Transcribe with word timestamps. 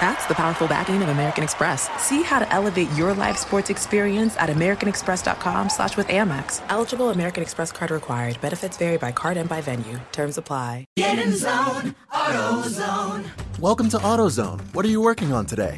That's 0.00 0.26
the 0.26 0.34
powerful 0.34 0.68
backing 0.68 1.02
of 1.02 1.08
American 1.08 1.42
Express. 1.42 1.88
See 2.00 2.22
how 2.22 2.38
to 2.38 2.52
elevate 2.52 2.88
your 2.92 3.14
live 3.14 3.36
sports 3.36 3.68
experience 3.68 4.36
at 4.36 4.48
americanexpress.com 4.48 5.70
slash 5.70 5.96
with 5.96 6.06
Amex. 6.06 6.62
Eligible 6.68 7.10
American 7.10 7.42
Express 7.42 7.72
card 7.72 7.90
required. 7.90 8.40
Benefits 8.40 8.76
vary 8.76 8.96
by 8.96 9.10
card 9.10 9.36
and 9.36 9.48
by 9.48 9.60
venue. 9.60 9.98
Terms 10.12 10.38
apply. 10.38 10.84
Get 10.96 11.18
in 11.18 11.32
zone, 11.32 11.96
AutoZone. 12.12 13.26
Welcome 13.58 13.88
to 13.88 13.98
AutoZone. 13.98 14.60
What 14.72 14.84
are 14.84 14.88
you 14.88 15.00
working 15.00 15.32
on 15.32 15.46
today? 15.46 15.76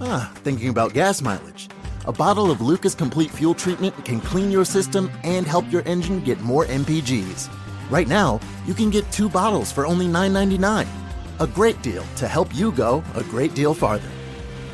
Ah, 0.00 0.30
thinking 0.36 0.68
about 0.68 0.92
gas 0.92 1.20
mileage. 1.20 1.68
A 2.06 2.12
bottle 2.12 2.52
of 2.52 2.60
Lucas 2.60 2.94
Complete 2.94 3.32
Fuel 3.32 3.54
Treatment 3.54 4.04
can 4.04 4.20
clean 4.20 4.52
your 4.52 4.64
system 4.64 5.10
and 5.24 5.44
help 5.44 5.64
your 5.72 5.82
engine 5.82 6.20
get 6.20 6.40
more 6.40 6.66
MPGs. 6.66 7.50
Right 7.90 8.06
now, 8.06 8.38
you 8.64 8.74
can 8.74 8.90
get 8.90 9.10
two 9.10 9.28
bottles 9.28 9.72
for 9.72 9.84
only 9.84 10.06
$9.99. 10.06 11.05
A 11.38 11.46
great 11.46 11.80
deal 11.82 12.04
to 12.16 12.26
help 12.26 12.54
you 12.54 12.72
go 12.72 13.04
a 13.14 13.22
great 13.24 13.54
deal 13.54 13.74
farther. 13.74 14.08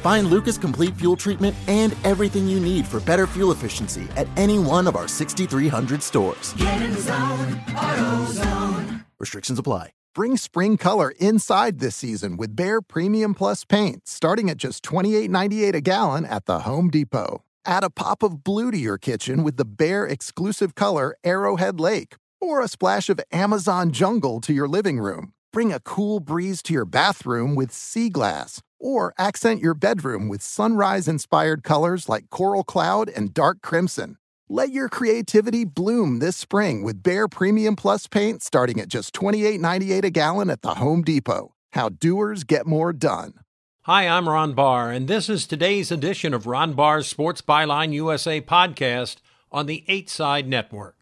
Find 0.02 0.28
Lucas 0.28 0.58
Complete 0.58 0.96
Fuel 0.96 1.16
Treatment 1.16 1.56
and 1.66 1.96
everything 2.04 2.46
you 2.48 2.60
need 2.60 2.86
for 2.86 3.00
better 3.00 3.26
fuel 3.26 3.50
efficiency 3.50 4.06
at 4.16 4.28
any 4.36 4.58
one 4.58 4.86
of 4.86 4.96
our 4.96 5.08
6,300 5.08 6.02
stores. 6.02 6.52
Get 6.54 6.82
in 6.82 6.94
zone, 6.96 7.60
AutoZone. 7.66 9.04
Restrictions 9.18 9.58
apply. 9.58 9.90
Bring 10.14 10.36
spring 10.36 10.76
color 10.76 11.12
inside 11.18 11.78
this 11.78 11.96
season 11.96 12.36
with 12.36 12.54
Behr 12.54 12.80
Premium 12.86 13.34
Plus 13.34 13.64
paint, 13.64 14.06
starting 14.06 14.50
at 14.50 14.58
just 14.58 14.84
$28.98 14.84 15.74
a 15.74 15.80
gallon 15.80 16.24
at 16.24 16.46
the 16.46 16.60
Home 16.60 16.90
Depot. 16.90 17.42
Add 17.64 17.82
a 17.82 17.90
pop 17.90 18.22
of 18.22 18.44
blue 18.44 18.70
to 18.70 18.78
your 18.78 18.98
kitchen 18.98 19.42
with 19.42 19.56
the 19.56 19.66
Behr 19.66 20.08
exclusive 20.08 20.74
color 20.74 21.16
Arrowhead 21.24 21.80
Lake, 21.80 22.16
or 22.40 22.60
a 22.60 22.68
splash 22.68 23.08
of 23.08 23.20
Amazon 23.32 23.90
Jungle 23.90 24.40
to 24.42 24.52
your 24.52 24.68
living 24.68 25.00
room. 25.00 25.32
Bring 25.52 25.70
a 25.70 25.80
cool 25.80 26.18
breeze 26.18 26.62
to 26.62 26.72
your 26.72 26.86
bathroom 26.86 27.54
with 27.54 27.72
sea 27.72 28.08
glass, 28.08 28.62
or 28.80 29.12
accent 29.18 29.60
your 29.60 29.74
bedroom 29.74 30.30
with 30.30 30.40
sunrise 30.40 31.06
inspired 31.06 31.62
colors 31.62 32.08
like 32.08 32.30
coral 32.30 32.64
cloud 32.64 33.10
and 33.10 33.34
dark 33.34 33.60
crimson. 33.60 34.16
Let 34.48 34.70
your 34.70 34.88
creativity 34.88 35.64
bloom 35.64 36.20
this 36.20 36.38
spring 36.38 36.82
with 36.82 37.02
Behr 37.02 37.30
Premium 37.30 37.76
Plus 37.76 38.06
paint 38.06 38.42
starting 38.42 38.80
at 38.80 38.88
just 38.88 39.12
$28.98 39.12 40.04
a 40.04 40.10
gallon 40.10 40.48
at 40.48 40.62
the 40.62 40.76
Home 40.76 41.02
Depot. 41.02 41.54
How 41.72 41.90
doers 41.90 42.44
get 42.44 42.66
more 42.66 42.94
done. 42.94 43.34
Hi, 43.82 44.08
I'm 44.08 44.30
Ron 44.30 44.54
Barr, 44.54 44.90
and 44.90 45.06
this 45.06 45.28
is 45.28 45.46
today's 45.46 45.90
edition 45.90 46.32
of 46.32 46.46
Ron 46.46 46.72
Barr's 46.72 47.08
Sports 47.08 47.42
Byline 47.42 47.92
USA 47.92 48.40
podcast 48.40 49.16
on 49.50 49.66
the 49.66 49.84
8 49.86 50.08
Side 50.08 50.48
Network. 50.48 51.01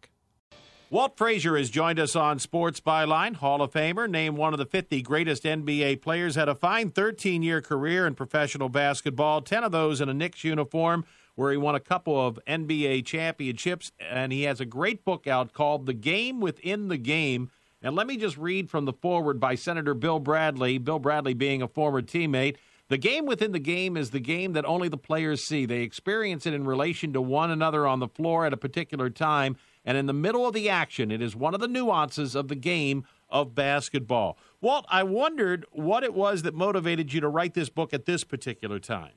Walt 0.91 1.15
Frazier 1.15 1.55
has 1.55 1.69
joined 1.69 2.01
us 2.01 2.17
on 2.17 2.37
Sports 2.37 2.81
Byline, 2.81 3.37
Hall 3.37 3.61
of 3.61 3.71
Famer, 3.71 4.09
named 4.09 4.35
one 4.35 4.51
of 4.51 4.57
the 4.59 4.65
50 4.65 5.01
greatest 5.01 5.43
NBA 5.43 6.01
players, 6.01 6.35
had 6.35 6.49
a 6.49 6.53
fine 6.53 6.91
13 6.91 7.41
year 7.41 7.61
career 7.61 8.05
in 8.05 8.13
professional 8.13 8.67
basketball, 8.67 9.41
10 9.41 9.63
of 9.63 9.71
those 9.71 10.01
in 10.01 10.09
a 10.09 10.13
Knicks 10.13 10.43
uniform, 10.43 11.05
where 11.35 11.49
he 11.49 11.55
won 11.55 11.75
a 11.75 11.79
couple 11.79 12.19
of 12.19 12.41
NBA 12.45 13.05
championships. 13.05 13.93
And 14.01 14.33
he 14.33 14.43
has 14.43 14.59
a 14.59 14.65
great 14.65 15.05
book 15.05 15.27
out 15.27 15.53
called 15.53 15.85
The 15.85 15.93
Game 15.93 16.41
Within 16.41 16.89
the 16.89 16.97
Game. 16.97 17.51
And 17.81 17.95
let 17.95 18.05
me 18.05 18.17
just 18.17 18.37
read 18.37 18.69
from 18.69 18.83
the 18.83 18.91
forward 18.91 19.39
by 19.39 19.55
Senator 19.55 19.93
Bill 19.93 20.19
Bradley, 20.19 20.77
Bill 20.77 20.99
Bradley 20.99 21.33
being 21.33 21.61
a 21.61 21.69
former 21.69 22.01
teammate. 22.01 22.57
The 22.89 22.97
game 22.97 23.25
within 23.25 23.53
the 23.53 23.59
game 23.59 23.95
is 23.95 24.09
the 24.09 24.19
game 24.19 24.51
that 24.51 24.65
only 24.65 24.89
the 24.89 24.97
players 24.97 25.45
see. 25.45 25.65
They 25.65 25.83
experience 25.83 26.45
it 26.45 26.53
in 26.53 26.65
relation 26.65 27.13
to 27.13 27.21
one 27.21 27.49
another 27.49 27.87
on 27.87 27.99
the 27.99 28.09
floor 28.09 28.45
at 28.45 28.51
a 28.51 28.57
particular 28.57 29.09
time 29.09 29.55
and 29.83 29.97
in 29.97 30.05
the 30.05 30.13
middle 30.13 30.45
of 30.45 30.53
the 30.53 30.69
action, 30.69 31.11
it 31.11 31.21
is 31.21 31.35
one 31.35 31.53
of 31.53 31.59
the 31.59 31.67
nuances 31.67 32.35
of 32.35 32.47
the 32.47 32.55
game 32.55 33.05
of 33.29 33.55
basketball. 33.55 34.37
Walt, 34.59 34.85
I 34.89 35.03
wondered 35.03 35.65
what 35.71 36.03
it 36.03 36.13
was 36.13 36.43
that 36.43 36.53
motivated 36.53 37.13
you 37.13 37.21
to 37.21 37.29
write 37.29 37.53
this 37.53 37.69
book 37.69 37.93
at 37.93 38.05
this 38.05 38.23
particular 38.23 38.79
time. 38.79 39.13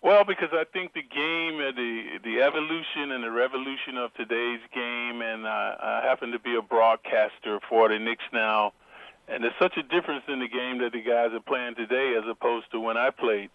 Well, 0.00 0.24
because 0.24 0.50
I 0.52 0.64
think 0.72 0.94
the 0.94 1.02
game, 1.02 1.58
uh, 1.58 1.72
the 1.74 2.18
the 2.22 2.40
evolution 2.40 3.10
and 3.10 3.24
the 3.24 3.32
revolution 3.32 3.96
of 3.98 4.14
today's 4.14 4.60
game, 4.72 5.22
and 5.22 5.44
uh, 5.44 5.48
I 5.48 6.02
happen 6.04 6.30
to 6.30 6.38
be 6.38 6.54
a 6.54 6.62
broadcaster 6.62 7.58
for 7.68 7.88
the 7.88 7.98
Knicks 7.98 8.24
now, 8.32 8.72
and 9.26 9.42
there's 9.42 9.58
such 9.60 9.76
a 9.76 9.82
difference 9.82 10.22
in 10.28 10.38
the 10.38 10.48
game 10.48 10.78
that 10.78 10.92
the 10.92 11.02
guys 11.02 11.30
are 11.32 11.40
playing 11.40 11.74
today 11.74 12.14
as 12.16 12.22
opposed 12.30 12.70
to 12.72 12.80
when 12.80 12.96
I 12.96 13.10
played. 13.10 13.50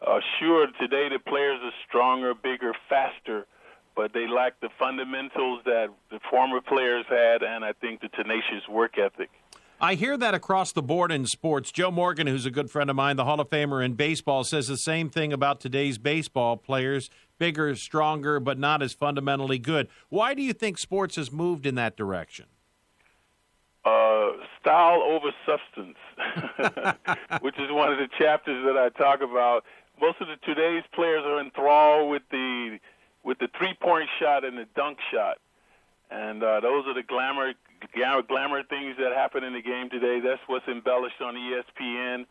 Uh, 0.00 0.20
sure, 0.38 0.68
today 0.80 1.08
the 1.08 1.18
players 1.18 1.58
are 1.64 1.74
stronger, 1.88 2.32
bigger, 2.32 2.72
faster, 2.88 3.46
but 3.98 4.12
they 4.12 4.28
lack 4.28 4.60
the 4.60 4.68
fundamentals 4.78 5.60
that 5.64 5.88
the 6.12 6.20
former 6.30 6.60
players 6.60 7.04
had, 7.08 7.42
and 7.42 7.64
I 7.64 7.72
think 7.72 8.00
the 8.00 8.06
tenacious 8.06 8.62
work 8.70 8.96
ethic. 8.96 9.28
I 9.80 9.96
hear 9.96 10.16
that 10.16 10.34
across 10.34 10.70
the 10.70 10.82
board 10.82 11.10
in 11.10 11.26
sports. 11.26 11.72
Joe 11.72 11.90
Morgan, 11.90 12.28
who's 12.28 12.46
a 12.46 12.50
good 12.52 12.70
friend 12.70 12.90
of 12.90 12.94
mine, 12.94 13.16
the 13.16 13.24
Hall 13.24 13.40
of 13.40 13.50
Famer 13.50 13.84
in 13.84 13.94
baseball, 13.94 14.44
says 14.44 14.68
the 14.68 14.76
same 14.76 15.10
thing 15.10 15.32
about 15.32 15.60
today's 15.60 15.98
baseball 15.98 16.56
players 16.56 17.10
bigger, 17.40 17.74
stronger, 17.74 18.38
but 18.38 18.56
not 18.56 18.82
as 18.82 18.92
fundamentally 18.92 19.58
good. 19.58 19.88
Why 20.10 20.32
do 20.32 20.42
you 20.42 20.52
think 20.52 20.78
sports 20.78 21.16
has 21.16 21.32
moved 21.32 21.66
in 21.66 21.74
that 21.74 21.96
direction? 21.96 22.46
Uh, 23.84 24.30
style 24.60 25.02
over 25.02 25.32
substance, 25.44 25.96
which 27.40 27.58
is 27.58 27.70
one 27.72 27.92
of 27.92 27.98
the 27.98 28.08
chapters 28.16 28.64
that 28.64 28.76
I 28.76 28.90
talk 28.96 29.22
about. 29.22 29.64
Most 30.00 30.20
of 30.20 30.28
the 30.28 30.36
today's 30.44 30.84
players 30.94 31.24
are 31.24 31.40
enthralled 31.40 32.10
with 32.10 32.22
the 32.30 32.78
with 33.28 33.38
the 33.38 33.48
three 33.58 33.74
point 33.74 34.08
shot 34.18 34.42
and 34.42 34.56
the 34.56 34.66
dunk 34.74 34.96
shot. 35.12 35.36
And 36.10 36.42
uh, 36.42 36.60
those 36.60 36.86
are 36.86 36.94
the 36.94 37.02
glamour, 37.02 37.52
glamour 38.26 38.62
things 38.62 38.96
that 38.98 39.12
happen 39.12 39.44
in 39.44 39.52
the 39.52 39.60
game 39.60 39.90
today. 39.90 40.20
That's 40.20 40.40
what's 40.46 40.66
embellished 40.66 41.20
on 41.20 41.34
ESPN. 41.34 42.24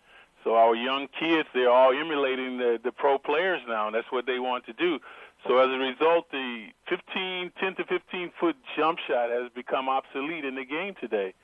So 0.43 0.55
our 0.55 0.73
young 0.73 1.07
kids, 1.19 1.47
they're 1.53 1.69
all 1.69 1.91
emulating 1.91 2.57
the, 2.57 2.79
the 2.83 2.91
pro 2.91 3.19
players 3.19 3.61
now, 3.67 3.85
and 3.85 3.95
that's 3.95 4.11
what 4.11 4.25
they 4.25 4.39
want 4.39 4.65
to 4.65 4.73
do. 4.73 4.97
So 5.47 5.59
as 5.59 5.69
a 5.69 5.77
result, 5.77 6.31
the 6.31 6.69
15, 6.89 7.51
10 7.59 7.75
to 7.75 7.83
15 7.85 8.31
foot 8.39 8.55
jump 8.75 8.97
shot 9.07 9.29
has 9.29 9.51
become 9.53 9.89
obsolete 9.89 10.45
in 10.45 10.55
the 10.55 10.65
game 10.65 10.95
today. 10.99 11.35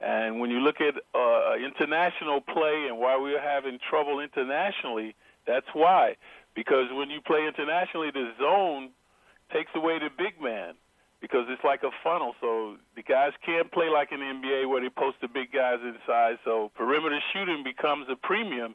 And 0.00 0.40
when 0.40 0.50
you 0.50 0.60
look 0.60 0.80
at 0.80 0.94
uh, 1.14 1.54
international 1.62 2.40
play 2.40 2.86
and 2.88 2.96
why 2.98 3.18
we're 3.18 3.42
having 3.42 3.78
trouble 3.78 4.20
internationally, 4.20 5.14
that's 5.46 5.68
why. 5.74 6.16
Because 6.54 6.86
when 6.92 7.10
you 7.10 7.20
play 7.20 7.46
internationally, 7.46 8.10
the 8.10 8.32
zone 8.38 8.90
takes 9.52 9.70
away 9.74 9.98
the 9.98 10.10
big 10.16 10.40
man 10.40 10.74
because 11.20 11.46
it's 11.48 11.62
like 11.64 11.82
a 11.82 11.90
funnel. 12.02 12.34
So 12.40 12.76
the 12.96 13.02
guys 13.02 13.32
can't 13.44 13.70
play 13.70 13.88
like 13.88 14.10
in 14.12 14.20
NBA 14.20 14.68
where 14.68 14.80
they 14.80 14.90
post 14.90 15.18
the 15.20 15.28
big 15.28 15.52
guys 15.52 15.78
inside. 15.84 16.38
So 16.44 16.70
perimeter 16.74 17.20
shooting 17.32 17.62
becomes 17.62 18.06
a 18.10 18.16
premium, 18.16 18.74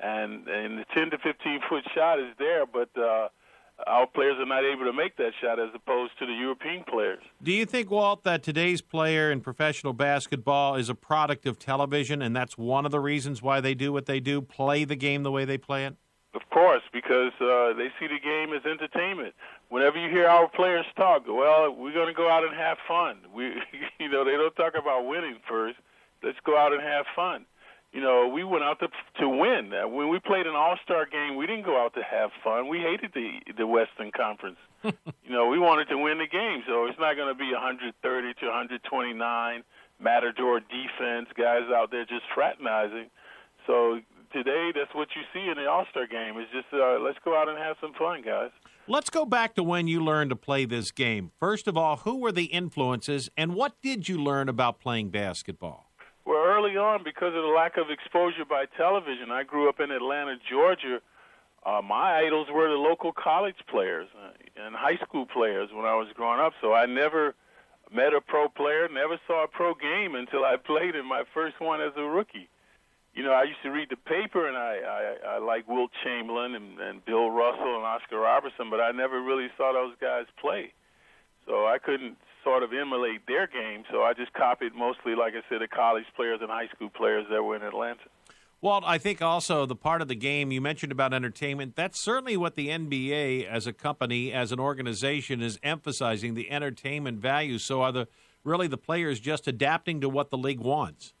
and 0.00 0.46
and 0.48 0.78
the 0.78 0.84
10 0.94 1.10
to 1.10 1.18
15 1.18 1.60
foot 1.68 1.84
shot 1.94 2.18
is 2.18 2.34
there, 2.38 2.66
but. 2.66 2.90
uh 2.96 3.28
our 3.86 4.06
players 4.06 4.36
are 4.38 4.46
not 4.46 4.64
able 4.64 4.84
to 4.84 4.92
make 4.92 5.16
that 5.16 5.32
shot 5.40 5.60
as 5.60 5.68
opposed 5.74 6.18
to 6.18 6.26
the 6.26 6.32
European 6.32 6.82
players. 6.88 7.22
Do 7.42 7.52
you 7.52 7.64
think, 7.64 7.90
Walt, 7.90 8.24
that 8.24 8.42
today's 8.42 8.80
player 8.80 9.30
in 9.30 9.40
professional 9.40 9.92
basketball 9.92 10.74
is 10.74 10.88
a 10.88 10.94
product 10.94 11.46
of 11.46 11.58
television, 11.58 12.20
and 12.20 12.34
that's 12.34 12.58
one 12.58 12.84
of 12.84 12.90
the 12.90 13.00
reasons 13.00 13.40
why 13.40 13.60
they 13.60 13.74
do 13.74 13.92
what 13.92 14.06
they 14.06 14.20
do, 14.20 14.40
play 14.40 14.84
the 14.84 14.96
game 14.96 15.22
the 15.22 15.30
way 15.30 15.44
they 15.44 15.58
play 15.58 15.84
it? 15.84 15.94
Of 16.34 16.42
course, 16.50 16.82
because 16.92 17.32
uh, 17.40 17.72
they 17.72 17.88
see 17.98 18.06
the 18.06 18.20
game 18.22 18.52
as 18.52 18.64
entertainment. 18.66 19.34
Whenever 19.70 19.96
you 19.98 20.10
hear 20.10 20.26
our 20.26 20.48
players 20.48 20.84
talk, 20.94 21.24
well, 21.26 21.74
we're 21.74 21.94
going 21.94 22.06
to 22.06 22.14
go 22.14 22.28
out 22.28 22.44
and 22.44 22.54
have 22.54 22.76
fun. 22.86 23.18
We, 23.34 23.54
you 23.98 24.08
know, 24.10 24.24
they 24.24 24.32
don't 24.32 24.54
talk 24.54 24.74
about 24.78 25.06
winning 25.06 25.36
first. 25.48 25.78
Let's 26.22 26.38
go 26.44 26.58
out 26.58 26.72
and 26.72 26.82
have 26.82 27.06
fun. 27.16 27.46
You 27.92 28.02
know, 28.02 28.28
we 28.28 28.44
went 28.44 28.62
out 28.62 28.80
to 28.80 28.88
to 29.20 29.28
win. 29.28 29.72
Uh, 29.72 29.88
when 29.88 30.10
we 30.10 30.18
played 30.18 30.46
an 30.46 30.54
All 30.54 30.76
Star 30.84 31.06
game, 31.06 31.36
we 31.36 31.46
didn't 31.46 31.64
go 31.64 31.82
out 31.82 31.94
to 31.94 32.02
have 32.02 32.30
fun. 32.44 32.68
We 32.68 32.80
hated 32.80 33.12
the 33.14 33.40
the 33.56 33.66
Western 33.66 34.10
Conference. 34.12 34.58
you 34.84 34.92
know, 35.30 35.48
we 35.48 35.58
wanted 35.58 35.88
to 35.88 35.96
win 35.96 36.18
the 36.18 36.26
game, 36.26 36.62
so 36.66 36.84
it's 36.84 36.98
not 36.98 37.16
going 37.16 37.32
to 37.32 37.34
be 37.34 37.50
130 37.50 38.34
to 38.34 38.46
129 38.46 39.64
matador 39.98 40.60
defense, 40.60 41.28
guys 41.36 41.62
out 41.74 41.90
there 41.90 42.04
just 42.04 42.24
fraternizing. 42.34 43.08
So 43.66 44.00
today, 44.32 44.72
that's 44.74 44.94
what 44.94 45.08
you 45.16 45.22
see 45.32 45.48
in 45.50 45.56
the 45.56 45.68
All 45.68 45.86
Star 45.90 46.06
game. 46.06 46.38
Is 46.38 46.46
just 46.52 46.66
uh, 46.72 46.98
let's 47.00 47.18
go 47.24 47.36
out 47.36 47.48
and 47.48 47.58
have 47.58 47.76
some 47.80 47.92
fun, 47.94 48.22
guys. 48.22 48.50
Let's 48.86 49.10
go 49.10 49.26
back 49.26 49.54
to 49.56 49.62
when 49.62 49.86
you 49.86 50.02
learned 50.02 50.30
to 50.30 50.36
play 50.36 50.64
this 50.64 50.90
game. 50.90 51.30
First 51.38 51.68
of 51.68 51.76
all, 51.76 51.96
who 51.98 52.16
were 52.16 52.32
the 52.32 52.46
influences, 52.46 53.28
and 53.36 53.54
what 53.54 53.74
did 53.82 54.08
you 54.08 54.22
learn 54.22 54.48
about 54.48 54.80
playing 54.80 55.10
basketball? 55.10 55.90
Well, 56.24 56.42
early 56.44 56.76
on, 56.76 57.04
because 57.04 57.34
of 57.34 57.42
the 57.42 57.54
lack 57.54 57.76
of 57.76 57.90
exposure 57.90 58.44
by 58.48 58.64
television, 58.76 59.30
I 59.30 59.44
grew 59.44 59.68
up 59.68 59.80
in 59.80 59.90
Atlanta, 59.90 60.36
Georgia. 60.50 61.00
Uh, 61.64 61.82
my 61.82 62.18
idols 62.18 62.48
were 62.52 62.68
the 62.68 62.76
local 62.76 63.12
college 63.12 63.56
players 63.68 64.08
uh, 64.16 64.30
and 64.56 64.74
high 64.74 64.96
school 65.04 65.26
players 65.26 65.70
when 65.72 65.84
I 65.84 65.94
was 65.94 66.08
growing 66.14 66.40
up. 66.40 66.52
So 66.60 66.72
I 66.72 66.86
never 66.86 67.34
met 67.92 68.14
a 68.14 68.20
pro 68.20 68.48
player, 68.48 68.88
never 68.88 69.18
saw 69.26 69.44
a 69.44 69.48
pro 69.48 69.74
game 69.74 70.14
until 70.14 70.44
I 70.44 70.56
played 70.64 70.94
in 70.94 71.06
my 71.06 71.24
first 71.34 71.60
one 71.60 71.80
as 71.80 71.92
a 71.96 72.02
rookie. 72.02 72.48
You 73.14 73.24
know, 73.24 73.32
I 73.32 73.44
used 73.44 73.62
to 73.64 73.70
read 73.70 73.88
the 73.90 73.96
paper, 73.96 74.46
and 74.46 74.56
I 74.56 74.78
I, 74.78 75.34
I 75.34 75.38
like 75.38 75.66
Wilt 75.68 75.90
Chamberlain 76.04 76.54
and, 76.54 76.78
and 76.78 77.04
Bill 77.04 77.30
Russell 77.30 77.76
and 77.76 77.84
Oscar 77.84 78.20
Robertson, 78.20 78.70
but 78.70 78.80
I 78.80 78.92
never 78.92 79.20
really 79.20 79.48
saw 79.56 79.72
those 79.72 79.94
guys 80.00 80.26
play. 80.40 80.72
So 81.46 81.66
I 81.66 81.78
couldn't 81.78 82.16
sort 82.44 82.62
of 82.62 82.72
emulate 82.72 83.26
their 83.26 83.46
game. 83.46 83.84
So 83.90 84.02
I 84.02 84.12
just 84.12 84.32
copied 84.34 84.74
mostly, 84.74 85.14
like 85.14 85.34
I 85.34 85.42
said, 85.48 85.60
the 85.60 85.68
college 85.68 86.04
players 86.14 86.40
and 86.40 86.50
high 86.50 86.68
school 86.74 86.90
players 86.90 87.26
that 87.30 87.42
were 87.42 87.56
in 87.56 87.62
Atlanta. 87.62 88.08
Walt, 88.60 88.82
I 88.86 88.98
think 88.98 89.22
also 89.22 89.66
the 89.66 89.76
part 89.76 90.02
of 90.02 90.08
the 90.08 90.16
game 90.16 90.50
you 90.50 90.60
mentioned 90.60 90.90
about 90.90 91.14
entertainment, 91.14 91.76
that's 91.76 92.02
certainly 92.02 92.36
what 92.36 92.56
the 92.56 92.68
NBA 92.68 93.46
as 93.46 93.68
a 93.68 93.72
company, 93.72 94.32
as 94.32 94.50
an 94.50 94.58
organization, 94.58 95.40
is 95.40 95.60
emphasizing 95.62 96.34
the 96.34 96.50
entertainment 96.50 97.20
value. 97.20 97.58
So 97.58 97.82
are 97.82 97.92
the 97.92 98.08
really 98.42 98.66
the 98.66 98.78
players 98.78 99.20
just 99.20 99.46
adapting 99.46 100.00
to 100.00 100.08
what 100.08 100.30
the 100.30 100.38
league 100.38 100.60
wants? 100.60 101.12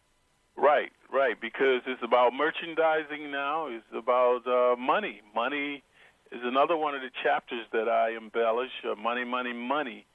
Right, 0.56 0.90
right, 1.12 1.40
because 1.40 1.82
it's 1.86 2.02
about 2.02 2.32
merchandising 2.32 3.30
now, 3.30 3.68
it's 3.68 3.86
about 3.94 4.46
uh, 4.46 4.76
money. 4.76 5.20
Money 5.34 5.82
is 6.32 6.40
another 6.44 6.76
one 6.76 6.94
of 6.94 7.00
the 7.00 7.10
chapters 7.22 7.64
that 7.72 7.88
I 7.88 8.16
embellish 8.16 8.72
uh, 8.84 8.94
money, 8.94 9.24
money, 9.24 9.52
money. 9.52 10.06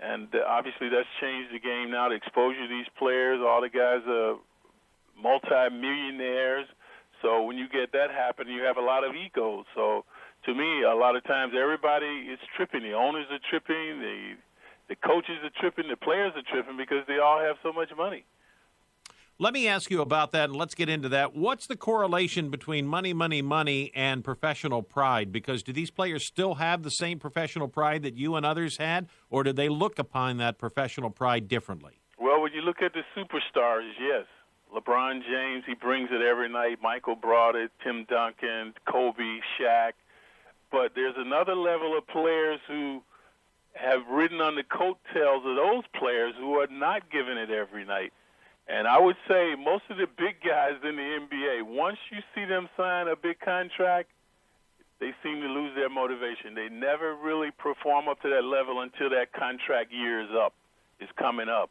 And 0.00 0.28
uh, 0.34 0.46
obviously, 0.46 0.88
that's 0.88 1.08
changed 1.20 1.52
the 1.52 1.58
game 1.58 1.90
now. 1.90 2.08
The 2.08 2.14
exposure 2.14 2.68
these 2.68 2.86
players, 2.98 3.40
all 3.42 3.60
the 3.60 3.68
guys 3.68 4.00
are 4.06 4.36
multi-millionaires. 5.20 6.66
So 7.20 7.42
when 7.42 7.58
you 7.58 7.68
get 7.68 7.92
that 7.92 8.10
happening, 8.10 8.54
you 8.54 8.62
have 8.62 8.76
a 8.76 8.84
lot 8.84 9.02
of 9.02 9.16
egos. 9.16 9.66
So 9.74 10.04
to 10.46 10.54
me, 10.54 10.82
a 10.82 10.94
lot 10.94 11.16
of 11.16 11.24
times 11.24 11.52
everybody 11.58 12.30
is 12.30 12.38
tripping. 12.56 12.82
The 12.82 12.92
owners 12.92 13.26
are 13.30 13.42
tripping. 13.50 14.00
The 14.00 14.34
the 14.88 14.96
coaches 14.96 15.36
are 15.44 15.52
tripping. 15.60 15.90
The 15.90 15.96
players 15.96 16.32
are 16.36 16.46
tripping 16.48 16.78
because 16.78 17.04
they 17.06 17.18
all 17.18 17.40
have 17.40 17.56
so 17.62 17.72
much 17.72 17.90
money. 17.96 18.24
Let 19.40 19.54
me 19.54 19.68
ask 19.68 19.88
you 19.88 20.00
about 20.00 20.32
that, 20.32 20.50
and 20.50 20.56
let's 20.56 20.74
get 20.74 20.88
into 20.88 21.08
that. 21.10 21.36
What's 21.36 21.68
the 21.68 21.76
correlation 21.76 22.50
between 22.50 22.88
money, 22.88 23.12
money, 23.12 23.40
money, 23.40 23.92
and 23.94 24.24
professional 24.24 24.82
pride? 24.82 25.30
Because 25.30 25.62
do 25.62 25.72
these 25.72 25.92
players 25.92 26.26
still 26.26 26.56
have 26.56 26.82
the 26.82 26.90
same 26.90 27.20
professional 27.20 27.68
pride 27.68 28.02
that 28.02 28.16
you 28.16 28.34
and 28.34 28.44
others 28.44 28.78
had, 28.78 29.08
or 29.30 29.44
do 29.44 29.52
they 29.52 29.68
look 29.68 30.00
upon 30.00 30.38
that 30.38 30.58
professional 30.58 31.10
pride 31.10 31.46
differently? 31.46 32.00
Well, 32.18 32.40
when 32.42 32.52
you 32.52 32.62
look 32.62 32.82
at 32.82 32.94
the 32.94 33.02
superstars, 33.16 33.92
yes. 34.00 34.26
LeBron 34.74 35.22
James, 35.22 35.62
he 35.68 35.74
brings 35.74 36.08
it 36.10 36.20
every 36.20 36.48
night. 36.48 36.78
Michael 36.82 37.14
brought 37.14 37.54
it, 37.54 37.70
Tim 37.84 38.06
Duncan, 38.10 38.74
Kobe, 38.90 39.38
Shaq. 39.56 39.92
But 40.72 40.96
there's 40.96 41.14
another 41.16 41.54
level 41.54 41.96
of 41.96 42.04
players 42.08 42.58
who 42.66 43.04
have 43.74 44.00
ridden 44.10 44.40
on 44.40 44.56
the 44.56 44.64
coattails 44.64 45.44
of 45.46 45.54
those 45.54 45.84
players 45.96 46.34
who 46.40 46.54
are 46.54 46.66
not 46.66 47.08
giving 47.08 47.38
it 47.38 47.50
every 47.50 47.84
night. 47.84 48.12
And 48.68 48.86
I 48.86 49.00
would 49.00 49.16
say 49.26 49.54
most 49.56 49.84
of 49.88 49.96
the 49.96 50.06
big 50.06 50.44
guys 50.44 50.76
in 50.84 50.96
the 50.96 51.08
NBA, 51.24 51.62
once 51.64 51.96
you 52.12 52.18
see 52.34 52.44
them 52.44 52.68
sign 52.76 53.08
a 53.08 53.16
big 53.16 53.40
contract, 53.40 54.10
they 55.00 55.14
seem 55.22 55.40
to 55.40 55.48
lose 55.48 55.74
their 55.74 55.88
motivation. 55.88 56.54
They 56.54 56.68
never 56.68 57.16
really 57.16 57.50
perform 57.56 58.08
up 58.08 58.20
to 58.22 58.28
that 58.28 58.44
level 58.44 58.82
until 58.82 59.08
that 59.10 59.32
contract 59.32 59.92
year 59.92 60.20
is 60.20 60.30
up, 60.36 60.52
is 61.00 61.08
coming 61.16 61.48
up. 61.48 61.70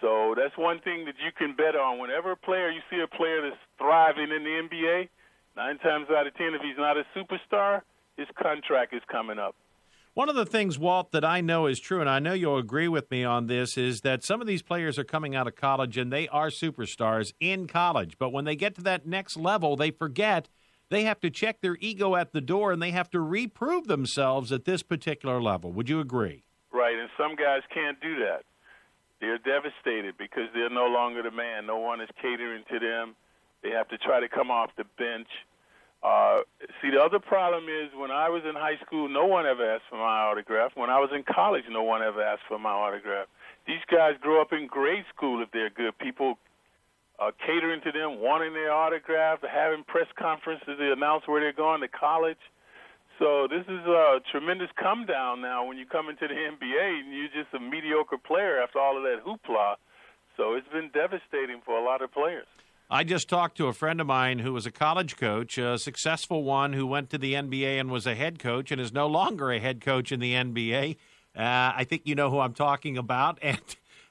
So 0.00 0.34
that's 0.36 0.56
one 0.56 0.80
thing 0.80 1.06
that 1.06 1.14
you 1.24 1.32
can 1.32 1.56
bet 1.56 1.74
on. 1.74 1.98
Whenever 1.98 2.32
a 2.32 2.36
player, 2.36 2.70
you 2.70 2.82
see 2.90 3.00
a 3.00 3.08
player 3.08 3.42
that's 3.42 3.60
thriving 3.78 4.30
in 4.30 4.44
the 4.44 4.68
NBA, 4.68 5.08
nine 5.56 5.78
times 5.78 6.06
out 6.10 6.26
of 6.26 6.34
ten, 6.34 6.54
if 6.54 6.62
he's 6.62 6.78
not 6.78 6.96
a 6.96 7.04
superstar, 7.16 7.82
his 8.16 8.26
contract 8.40 8.94
is 8.94 9.02
coming 9.10 9.38
up. 9.38 9.54
One 10.14 10.28
of 10.28 10.34
the 10.34 10.44
things, 10.44 10.78
Walt, 10.78 11.10
that 11.12 11.24
I 11.24 11.40
know 11.40 11.64
is 11.64 11.80
true, 11.80 12.02
and 12.02 12.10
I 12.10 12.18
know 12.18 12.34
you'll 12.34 12.58
agree 12.58 12.86
with 12.86 13.10
me 13.10 13.24
on 13.24 13.46
this, 13.46 13.78
is 13.78 14.02
that 14.02 14.22
some 14.22 14.42
of 14.42 14.46
these 14.46 14.60
players 14.60 14.98
are 14.98 15.04
coming 15.04 15.34
out 15.34 15.46
of 15.46 15.56
college 15.56 15.96
and 15.96 16.12
they 16.12 16.28
are 16.28 16.48
superstars 16.48 17.32
in 17.40 17.66
college. 17.66 18.18
But 18.18 18.28
when 18.28 18.44
they 18.44 18.54
get 18.54 18.74
to 18.74 18.82
that 18.82 19.06
next 19.06 19.38
level, 19.38 19.74
they 19.74 19.90
forget 19.90 20.50
they 20.90 21.04
have 21.04 21.18
to 21.20 21.30
check 21.30 21.62
their 21.62 21.78
ego 21.80 22.14
at 22.14 22.34
the 22.34 22.42
door 22.42 22.72
and 22.72 22.82
they 22.82 22.90
have 22.90 23.08
to 23.12 23.20
reprove 23.20 23.86
themselves 23.86 24.52
at 24.52 24.66
this 24.66 24.82
particular 24.82 25.40
level. 25.40 25.72
Would 25.72 25.88
you 25.88 25.98
agree? 26.00 26.44
Right, 26.74 26.98
and 26.98 27.08
some 27.16 27.34
guys 27.34 27.62
can't 27.72 27.98
do 28.02 28.16
that. 28.16 28.42
They're 29.22 29.38
devastated 29.38 30.18
because 30.18 30.48
they're 30.52 30.68
no 30.68 30.88
longer 30.88 31.22
the 31.22 31.30
man. 31.30 31.64
No 31.64 31.78
one 31.78 32.02
is 32.02 32.10
catering 32.20 32.64
to 32.70 32.78
them. 32.78 33.14
They 33.62 33.70
have 33.70 33.88
to 33.88 33.96
try 33.96 34.20
to 34.20 34.28
come 34.28 34.50
off 34.50 34.72
the 34.76 34.84
bench. 34.98 35.28
Uh, 36.02 36.42
see, 36.82 36.90
the 36.90 37.00
other 37.00 37.20
problem 37.20 37.64
is 37.70 37.90
when 37.94 38.10
I 38.10 38.28
was 38.28 38.42
in 38.48 38.54
high 38.54 38.76
school, 38.84 39.08
no 39.08 39.24
one 39.24 39.46
ever 39.46 39.62
asked 39.62 39.84
for 39.88 39.98
my 39.98 40.26
autograph. 40.26 40.72
When 40.74 40.90
I 40.90 40.98
was 40.98 41.10
in 41.14 41.22
college, 41.22 41.64
no 41.70 41.82
one 41.84 42.02
ever 42.02 42.20
asked 42.20 42.42
for 42.48 42.58
my 42.58 42.70
autograph. 42.70 43.28
These 43.66 43.86
guys 43.88 44.14
grow 44.20 44.40
up 44.40 44.52
in 44.52 44.66
grade 44.66 45.04
school 45.14 45.40
if 45.42 45.50
they're 45.52 45.70
good. 45.70 45.96
People 45.98 46.38
uh, 47.20 47.30
catering 47.46 47.80
to 47.82 47.92
them, 47.92 48.18
wanting 48.18 48.52
their 48.52 48.72
autograph, 48.72 49.38
having 49.46 49.84
press 49.84 50.08
conferences 50.18 50.74
to 50.78 50.92
announce 50.92 51.22
where 51.26 51.40
they're 51.40 51.52
going 51.52 51.80
to 51.80 51.88
college. 51.88 52.42
So 53.20 53.46
this 53.46 53.62
is 53.68 53.86
a 53.86 54.18
tremendous 54.32 54.70
come 54.74 55.06
down 55.06 55.40
now 55.40 55.64
when 55.64 55.78
you 55.78 55.86
come 55.86 56.08
into 56.08 56.26
the 56.26 56.34
NBA 56.34 56.98
and 56.98 57.14
you're 57.14 57.30
just 57.30 57.54
a 57.54 57.60
mediocre 57.60 58.18
player 58.18 58.60
after 58.60 58.80
all 58.80 58.96
of 58.96 59.04
that 59.04 59.22
hoopla. 59.24 59.76
So 60.36 60.54
it's 60.54 60.66
been 60.72 60.90
devastating 60.90 61.62
for 61.64 61.78
a 61.78 61.84
lot 61.84 62.02
of 62.02 62.10
players. 62.10 62.48
I 62.92 63.04
just 63.04 63.26
talked 63.26 63.56
to 63.56 63.68
a 63.68 63.72
friend 63.72 64.02
of 64.02 64.06
mine 64.06 64.40
who 64.40 64.52
was 64.52 64.66
a 64.66 64.70
college 64.70 65.16
coach, 65.16 65.56
a 65.56 65.78
successful 65.78 66.44
one 66.44 66.74
who 66.74 66.86
went 66.86 67.08
to 67.08 67.16
the 67.16 67.32
NBA 67.32 67.80
and 67.80 67.90
was 67.90 68.06
a 68.06 68.14
head 68.14 68.38
coach 68.38 68.70
and 68.70 68.78
is 68.78 68.92
no 68.92 69.06
longer 69.06 69.50
a 69.50 69.58
head 69.58 69.80
coach 69.80 70.12
in 70.12 70.20
the 70.20 70.34
NBA. 70.34 70.96
Uh, 71.34 71.72
I 71.74 71.86
think 71.88 72.02
you 72.04 72.14
know 72.14 72.28
who 72.28 72.38
I'm 72.38 72.52
talking 72.52 72.98
about. 72.98 73.38
And 73.48 73.58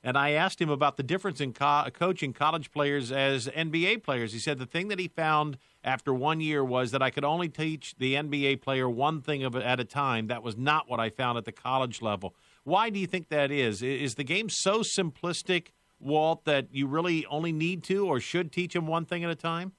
and 0.03 0.17
I 0.17 0.31
asked 0.31 0.59
him 0.59 0.71
about 0.71 0.97
the 0.97 1.03
difference 1.03 1.39
in 1.39 1.53
co- 1.53 1.85
coaching 1.93 2.33
college 2.33 2.71
players 2.71 3.11
as 3.11 3.47
NBA 3.49 4.01
players. 4.01 4.33
He 4.33 4.39
said 4.39 4.57
the 4.57 4.65
thing 4.65 4.87
that 4.87 4.97
he 4.97 5.07
found 5.07 5.59
after 5.83 6.11
one 6.11 6.41
year 6.41 6.65
was 6.65 6.89
that 6.89 7.03
I 7.03 7.11
could 7.11 7.23
only 7.23 7.49
teach 7.49 7.93
the 7.99 8.15
NBA 8.15 8.63
player 8.63 8.89
one 8.89 9.21
thing 9.21 9.43
at 9.43 9.79
a 9.79 9.85
time. 9.85 10.25
That 10.25 10.41
was 10.41 10.57
not 10.57 10.89
what 10.89 10.99
I 10.99 11.11
found 11.11 11.37
at 11.37 11.45
the 11.45 11.51
college 11.51 12.01
level. 12.01 12.33
Why 12.63 12.89
do 12.89 12.97
you 12.97 13.05
think 13.05 13.29
that 13.29 13.51
is? 13.51 13.83
Is 13.83 14.15
the 14.15 14.23
game 14.23 14.49
so 14.49 14.79
simplistic, 14.79 15.67
Walt, 16.01 16.45
that 16.45 16.67
you 16.71 16.87
really 16.87 17.25
only 17.27 17.51
need 17.51 17.83
to 17.85 18.07
or 18.07 18.19
should 18.19 18.51
teach 18.51 18.73
them 18.73 18.87
one 18.87 19.05
thing 19.05 19.23
at 19.23 19.29
a 19.29 19.35
time? 19.35 19.73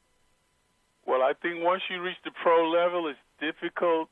Well, 1.06 1.22
I 1.22 1.32
think 1.40 1.64
once 1.64 1.82
you 1.90 2.00
reach 2.00 2.16
the 2.24 2.30
pro 2.42 2.70
level, 2.70 3.08
it's 3.08 3.18
difficult 3.40 4.08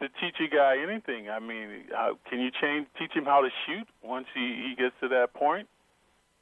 to 0.00 0.08
teach 0.20 0.36
a 0.40 0.54
guy 0.54 0.76
anything. 0.78 1.30
I 1.30 1.38
mean, 1.38 1.84
how, 1.90 2.18
can 2.28 2.40
you 2.40 2.50
change 2.60 2.86
teach 2.98 3.12
him 3.12 3.24
how 3.24 3.40
to 3.40 3.48
shoot 3.66 3.88
once 4.02 4.26
he, 4.34 4.68
he 4.68 4.74
gets 4.76 4.94
to 5.00 5.08
that 5.08 5.32
point? 5.32 5.68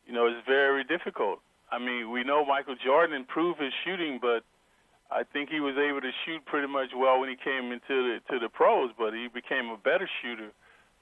You 0.06 0.12
know, 0.12 0.26
it's 0.26 0.44
very 0.46 0.84
difficult. 0.84 1.38
I 1.70 1.78
mean, 1.78 2.10
we 2.10 2.24
know 2.24 2.44
Michael 2.44 2.76
Jordan 2.84 3.16
improved 3.16 3.60
his 3.60 3.72
shooting, 3.84 4.18
but 4.20 4.44
I 5.10 5.22
think 5.22 5.48
he 5.50 5.60
was 5.60 5.76
able 5.78 6.00
to 6.00 6.10
shoot 6.24 6.44
pretty 6.44 6.66
much 6.66 6.90
well 6.96 7.20
when 7.20 7.28
he 7.28 7.36
came 7.36 7.72
into 7.72 7.80
the 7.88 8.18
to 8.30 8.38
the 8.38 8.48
pros. 8.48 8.90
But 8.98 9.14
he 9.14 9.28
became 9.32 9.70
a 9.70 9.76
better 9.76 10.08
shooter, 10.20 10.50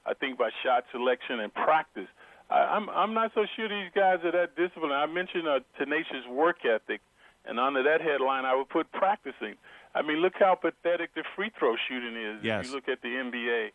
I 0.05 0.13
think, 0.13 0.37
by 0.37 0.49
shot 0.63 0.85
selection 0.91 1.39
and 1.39 1.53
practice. 1.53 2.07
I, 2.53 2.75
I'm 2.75 2.89
I'm 2.89 3.13
not 3.13 3.31
so 3.33 3.45
sure 3.55 3.67
these 3.67 3.91
guys 3.95 4.19
are 4.23 4.31
that 4.31 4.55
disciplined. 4.55 4.93
I 4.93 5.07
mentioned 5.07 5.47
a 5.47 5.59
tenacious 5.77 6.23
work 6.29 6.57
ethic, 6.63 7.01
and 7.45 7.59
under 7.59 7.81
that 7.83 7.99
headline, 8.01 8.45
I 8.45 8.55
would 8.55 8.69
put 8.69 8.91
practicing. 8.91 9.55
I 9.95 10.01
mean, 10.01 10.17
look 10.17 10.33
how 10.39 10.55
pathetic 10.55 11.13
the 11.15 11.23
free 11.35 11.51
throw 11.57 11.75
shooting 11.89 12.15
is. 12.15 12.43
Yes. 12.43 12.65
If 12.65 12.69
you 12.69 12.75
look 12.75 12.87
at 12.87 13.01
the 13.01 13.09
NBA. 13.09 13.69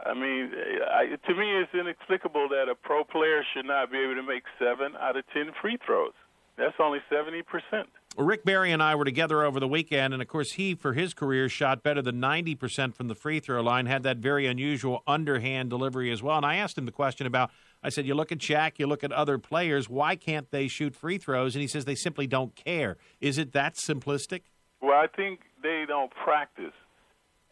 I 0.00 0.14
mean, 0.14 0.52
I, 0.88 1.16
to 1.26 1.34
me, 1.34 1.50
it's 1.58 1.74
inexplicable 1.74 2.48
that 2.50 2.68
a 2.70 2.76
pro 2.76 3.02
player 3.02 3.42
should 3.52 3.66
not 3.66 3.90
be 3.90 3.98
able 3.98 4.14
to 4.14 4.22
make 4.22 4.44
seven 4.58 4.94
out 5.00 5.16
of 5.16 5.24
ten 5.34 5.50
free 5.60 5.76
throws. 5.84 6.12
That's 6.56 6.76
only 6.78 7.00
seventy 7.10 7.42
percent. 7.42 7.88
Well, 8.16 8.26
Rick 8.26 8.44
Barry 8.44 8.72
and 8.72 8.82
I 8.82 8.94
were 8.94 9.04
together 9.04 9.44
over 9.44 9.60
the 9.60 9.68
weekend, 9.68 10.12
and 10.12 10.22
of 10.22 10.28
course, 10.28 10.52
he, 10.52 10.74
for 10.74 10.92
his 10.92 11.14
career, 11.14 11.48
shot 11.48 11.82
better 11.82 12.02
than 12.02 12.20
90% 12.20 12.94
from 12.94 13.06
the 13.06 13.14
free 13.14 13.38
throw 13.38 13.60
line, 13.60 13.86
had 13.86 14.02
that 14.02 14.16
very 14.16 14.46
unusual 14.46 15.04
underhand 15.06 15.70
delivery 15.70 16.10
as 16.10 16.20
well. 16.20 16.38
And 16.38 16.46
I 16.46 16.56
asked 16.56 16.76
him 16.76 16.86
the 16.86 16.90
question 16.90 17.26
about, 17.26 17.50
I 17.82 17.88
said, 17.90 18.06
You 18.06 18.14
look 18.14 18.32
at 18.32 18.38
Shaq, 18.38 18.78
you 18.78 18.86
look 18.86 19.04
at 19.04 19.12
other 19.12 19.38
players, 19.38 19.88
why 19.88 20.16
can't 20.16 20.50
they 20.50 20.68
shoot 20.68 20.94
free 20.94 21.18
throws? 21.18 21.54
And 21.54 21.62
he 21.62 21.68
says 21.68 21.84
they 21.84 21.94
simply 21.94 22.26
don't 22.26 22.54
care. 22.54 22.96
Is 23.20 23.38
it 23.38 23.52
that 23.52 23.74
simplistic? 23.76 24.42
Well, 24.80 24.98
I 24.98 25.06
think 25.06 25.40
they 25.62 25.84
don't 25.86 26.12
practice. 26.24 26.74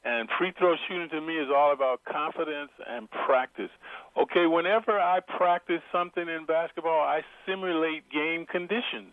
And 0.04 0.28
free 0.38 0.52
throw 0.56 0.76
shooting 0.88 1.08
to 1.10 1.20
me 1.20 1.34
is 1.34 1.48
all 1.54 1.72
about 1.72 2.00
confidence 2.04 2.70
and 2.86 3.10
practice. 3.10 3.70
Okay, 4.16 4.46
whenever 4.46 5.00
I 5.00 5.18
practice 5.18 5.82
something 5.90 6.28
in 6.28 6.46
basketball, 6.46 7.00
I 7.00 7.22
simulate 7.44 8.08
game 8.12 8.46
conditions. 8.46 9.12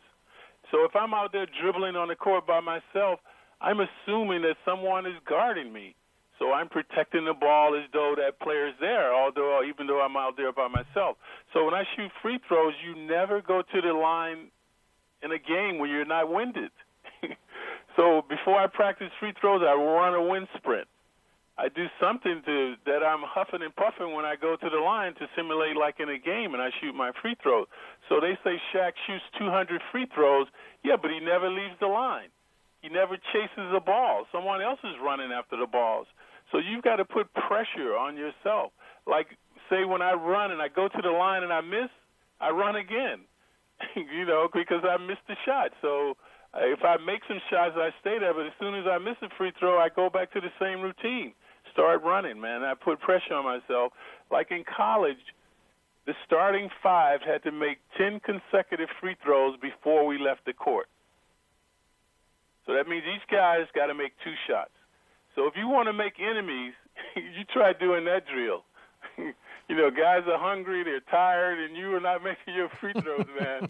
So 0.70 0.86
if 0.86 0.96
I'm 0.96 1.14
out 1.14 1.32
there 1.32 1.48
dribbling 1.62 1.96
on 1.96 2.10
the 2.10 2.16
court 2.16 2.46
by 2.46 2.60
myself, 2.60 3.20
I'm 3.60 3.80
assuming 3.80 4.44
that 4.44 4.56
someone 4.64 5.08
is 5.08 5.18
guarding 5.28 5.74
me. 5.74 5.96
So 6.40 6.52
I'm 6.52 6.68
protecting 6.68 7.26
the 7.26 7.34
ball 7.34 7.76
as 7.76 7.90
though 7.94 8.16
that 8.18 8.40
player's 8.40 8.74
there, 8.82 9.14
although 9.14 9.60
uh, 9.60 9.64
even 9.64 9.88
though 9.88 10.02
I'm 10.02 10.18
out 10.18 10.36
there 10.36 10.52
by 10.52 10.68
myself. 10.68 11.18
So 11.54 11.66
when 11.66 11.74
I 11.74 11.84
shoot 11.96 12.12
free 12.22 12.40
throws, 12.48 12.74
you 12.86 12.96
never 13.08 13.42
go 13.42 13.62
to 13.62 13.82
the 13.82 13.94
line 13.94 14.50
in 15.22 15.32
a 15.32 15.40
game 15.40 15.80
when 15.80 15.90
you're 15.90 16.06
not 16.06 16.32
winded. 16.32 16.72
So 17.96 18.24
before 18.28 18.58
I 18.58 18.68
practice 18.68 19.10
free 19.20 19.34
throws, 19.40 19.62
I 19.62 19.74
run 19.74 20.14
a 20.14 20.24
wind 20.24 20.48
sprint. 20.58 20.88
I 21.58 21.70
do 21.70 21.86
something 22.02 22.42
to 22.46 22.74
that 22.88 23.06
I'm 23.06 23.22
huffing 23.22 23.62
and 23.62 23.76
puffing 23.76 24.14
when 24.14 24.26
I 24.26 24.36
go 24.36 24.56
to 24.56 24.70
the 24.70 24.82
line 24.82 25.14
to 25.22 25.30
simulate 25.38 25.78
like 25.78 26.00
in 26.00 26.10
a 26.10 26.18
game 26.18 26.58
and 26.58 26.62
I 26.62 26.74
shoot 26.82 26.96
my 26.96 27.12
free 27.22 27.36
throws. 27.42 27.68
So 28.10 28.18
they 28.20 28.34
say 28.44 28.58
Shaq 28.74 28.94
shoots 29.06 29.24
200 29.38 29.82
free 29.92 30.08
throws. 30.16 30.48
Yeah, 30.84 30.98
but 31.00 31.12
he 31.12 31.20
never 31.20 31.52
leaves 31.52 31.78
the 31.80 31.86
line. 31.86 32.34
He 32.82 32.90
never 32.90 33.18
chases 33.32 33.70
the 33.72 33.80
ball. 33.80 34.26
Someone 34.32 34.62
else 34.62 34.80
is 34.84 34.98
running 34.98 35.32
after 35.32 35.56
the 35.56 35.68
balls. 35.68 36.08
So 36.54 36.60
you've 36.60 36.84
got 36.84 36.98
to 36.98 37.06
put 37.06 37.34
pressure 37.34 37.98
on 37.98 38.16
yourself. 38.16 38.72
Like 39.06 39.28
say 39.70 39.84
when 39.84 40.02
I 40.02 40.14
run 40.14 40.52
and 40.52 40.62
I 40.62 40.70
go 40.70 40.88
to 40.88 41.02
the 41.02 41.12
line 41.12 41.44
and 41.44 41.52
I 41.52 41.60
miss, 41.60 41.90
I 42.40 42.52
run 42.52 42.78
again. 42.78 43.26
you 43.98 44.24
know, 44.24 44.48
because 44.54 44.86
I 44.88 44.96
missed 44.96 45.28
the 45.28 45.36
shot. 45.44 45.72
So 45.82 46.16
uh, 46.54 46.64
if 46.64 46.80
I 46.86 46.96
make 47.04 47.28
some 47.28 47.42
shots, 47.50 47.76
I 47.76 47.90
stay 48.00 48.16
there. 48.22 48.34
But 48.34 48.46
as 48.46 48.54
soon 48.62 48.76
as 48.76 48.86
I 48.88 49.00
miss 49.00 49.18
a 49.22 49.28
free 49.36 49.52
throw, 49.60 49.80
I 49.80 49.90
go 49.90 50.10
back 50.10 50.32
to 50.34 50.40
the 50.40 50.54
same 50.62 50.80
routine 50.80 51.34
start 51.72 52.04
running, 52.04 52.40
man. 52.40 52.64
I 52.64 52.74
put 52.74 53.00
pressure 53.00 53.34
on 53.34 53.44
myself. 53.44 53.94
Like 54.32 54.52
in 54.52 54.64
college, 54.64 55.18
the 56.06 56.14
starting 56.26 56.70
five 56.82 57.20
had 57.22 57.44
to 57.44 57.52
make 57.52 57.80
10 57.98 58.22
consecutive 58.22 58.90
free 59.00 59.16
throws 59.24 59.58
before 59.62 60.06
we 60.06 60.18
left 60.18 60.46
the 60.46 60.54
court. 60.54 60.88
So 62.66 62.74
that 62.74 62.88
means 62.88 63.04
each 63.04 63.28
guy's 63.30 63.68
got 63.76 63.88
to 63.88 63.94
make 63.94 64.14
two 64.24 64.34
shots. 64.48 64.72
So 65.36 65.48
if 65.48 65.54
you 65.56 65.68
want 65.68 65.88
to 65.88 65.94
make 65.94 66.14
enemies, 66.20 66.74
you 67.16 67.44
try 67.52 67.74
doing 67.74 68.06
that 68.06 68.24
drill. 68.28 68.64
you 69.18 69.76
know, 69.76 69.90
guys 69.90 70.24
are 70.28 70.38
hungry, 70.38 70.84
they're 70.84 71.00
tired, 71.12 71.60
and 71.60 71.76
you 71.76 71.94
are 71.96 72.00
not 72.00 72.24
making 72.24 72.54
your 72.56 72.70
free 72.80 72.94
throws, 72.94 73.26
man. 73.40 73.70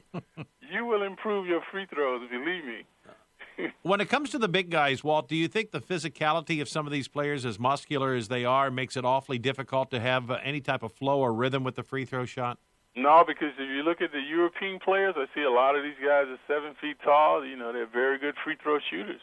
you 0.71 0.85
will 0.85 1.03
improve 1.03 1.47
your 1.47 1.61
free 1.71 1.85
throws, 1.85 2.21
believe 2.29 2.65
me. 2.65 3.69
when 3.83 4.01
it 4.01 4.09
comes 4.09 4.31
to 4.31 4.39
the 4.39 4.47
big 4.47 4.69
guys, 4.69 5.03
Walt, 5.03 5.27
do 5.27 5.35
you 5.35 5.47
think 5.47 5.71
the 5.71 5.79
physicality 5.79 6.61
of 6.61 6.67
some 6.67 6.87
of 6.87 6.91
these 6.91 7.07
players, 7.07 7.45
as 7.45 7.59
muscular 7.59 8.15
as 8.15 8.27
they 8.27 8.45
are, 8.45 8.71
makes 8.71 8.97
it 8.97 9.05
awfully 9.05 9.37
difficult 9.37 9.91
to 9.91 9.99
have 9.99 10.31
uh, 10.31 10.39
any 10.43 10.59
type 10.59 10.83
of 10.83 10.91
flow 10.91 11.19
or 11.19 11.33
rhythm 11.33 11.63
with 11.63 11.75
the 11.75 11.83
free 11.83 12.05
throw 12.05 12.25
shot? 12.25 12.57
No, 12.95 13.23
because 13.25 13.53
if 13.57 13.69
you 13.69 13.81
look 13.81 14.01
at 14.01 14.11
the 14.11 14.21
European 14.21 14.79
players, 14.79 15.15
I 15.17 15.25
see 15.33 15.41
a 15.41 15.49
lot 15.49 15.75
of 15.75 15.83
these 15.83 15.97
guys 15.97 16.25
are 16.27 16.37
seven 16.47 16.75
feet 16.79 16.97
tall. 17.03 17.43
You 17.43 17.55
know, 17.55 17.73
they're 17.73 17.87
very 17.87 18.19
good 18.19 18.35
free 18.43 18.55
throw 18.61 18.77
shooters. 18.89 19.21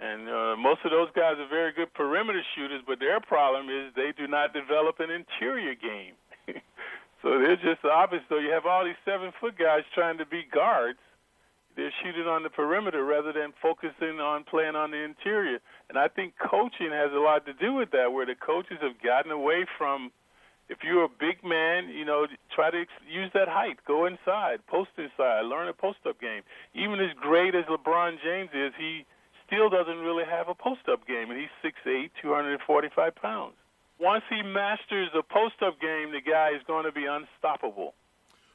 And 0.00 0.28
uh, 0.28 0.54
most 0.56 0.80
of 0.84 0.90
those 0.90 1.08
guys 1.14 1.34
are 1.38 1.48
very 1.48 1.72
good 1.72 1.92
perimeter 1.92 2.42
shooters, 2.54 2.82
but 2.86 3.00
their 3.00 3.20
problem 3.20 3.68
is 3.68 3.92
they 3.96 4.12
do 4.16 4.28
not 4.28 4.54
develop 4.54 5.00
an 5.00 5.10
interior 5.10 5.74
game. 5.74 6.14
so 7.22 7.38
they're 7.38 7.56
just 7.56 7.82
the 7.82 7.90
opposite. 7.90 8.22
So 8.28 8.38
you 8.38 8.50
have 8.50 8.64
all 8.64 8.84
these 8.84 9.00
seven 9.04 9.32
foot 9.40 9.58
guys 9.58 9.82
trying 9.94 10.18
to 10.18 10.26
be 10.26 10.46
guards, 10.52 10.98
they're 11.78 11.94
shooting 12.02 12.26
on 12.26 12.42
the 12.42 12.50
perimeter 12.50 13.04
rather 13.04 13.32
than 13.32 13.54
focusing 13.62 14.18
on 14.18 14.42
playing 14.42 14.74
on 14.74 14.90
the 14.90 14.98
interior. 14.98 15.60
And 15.88 15.96
I 15.96 16.08
think 16.08 16.34
coaching 16.36 16.90
has 16.90 17.12
a 17.12 17.22
lot 17.22 17.46
to 17.46 17.52
do 17.52 17.72
with 17.72 17.92
that, 17.92 18.12
where 18.12 18.26
the 18.26 18.34
coaches 18.34 18.78
have 18.82 19.00
gotten 19.00 19.30
away 19.30 19.64
from. 19.78 20.10
If 20.68 20.78
you're 20.82 21.04
a 21.04 21.08
big 21.08 21.44
man, 21.44 21.88
you 21.88 22.04
know, 22.04 22.26
try 22.52 22.72
to 22.72 22.84
use 23.08 23.30
that 23.32 23.48
height. 23.48 23.78
Go 23.86 24.06
inside, 24.06 24.66
post 24.66 24.90
inside, 24.98 25.46
learn 25.46 25.68
a 25.68 25.72
post-up 25.72 26.20
game. 26.20 26.42
Even 26.74 26.98
as 26.98 27.14
great 27.22 27.54
as 27.54 27.64
LeBron 27.66 28.18
James 28.22 28.50
is, 28.52 28.72
he 28.76 29.06
still 29.48 29.68
doesn't 29.68 29.98
really 29.98 30.24
have 30.24 30.48
a 30.48 30.54
post-up 30.54 31.06
game, 31.08 31.30
and 31.30 31.40
he's 31.40 31.48
6'8", 31.64 32.10
245 32.22 33.14
pounds. 33.16 33.54
Once 33.98 34.22
he 34.30 34.42
masters 34.42 35.08
the 35.12 35.22
post-up 35.22 35.80
game, 35.80 36.12
the 36.12 36.20
guy 36.20 36.50
is 36.54 36.62
going 36.66 36.84
to 36.84 36.92
be 36.92 37.06
unstoppable. 37.06 37.94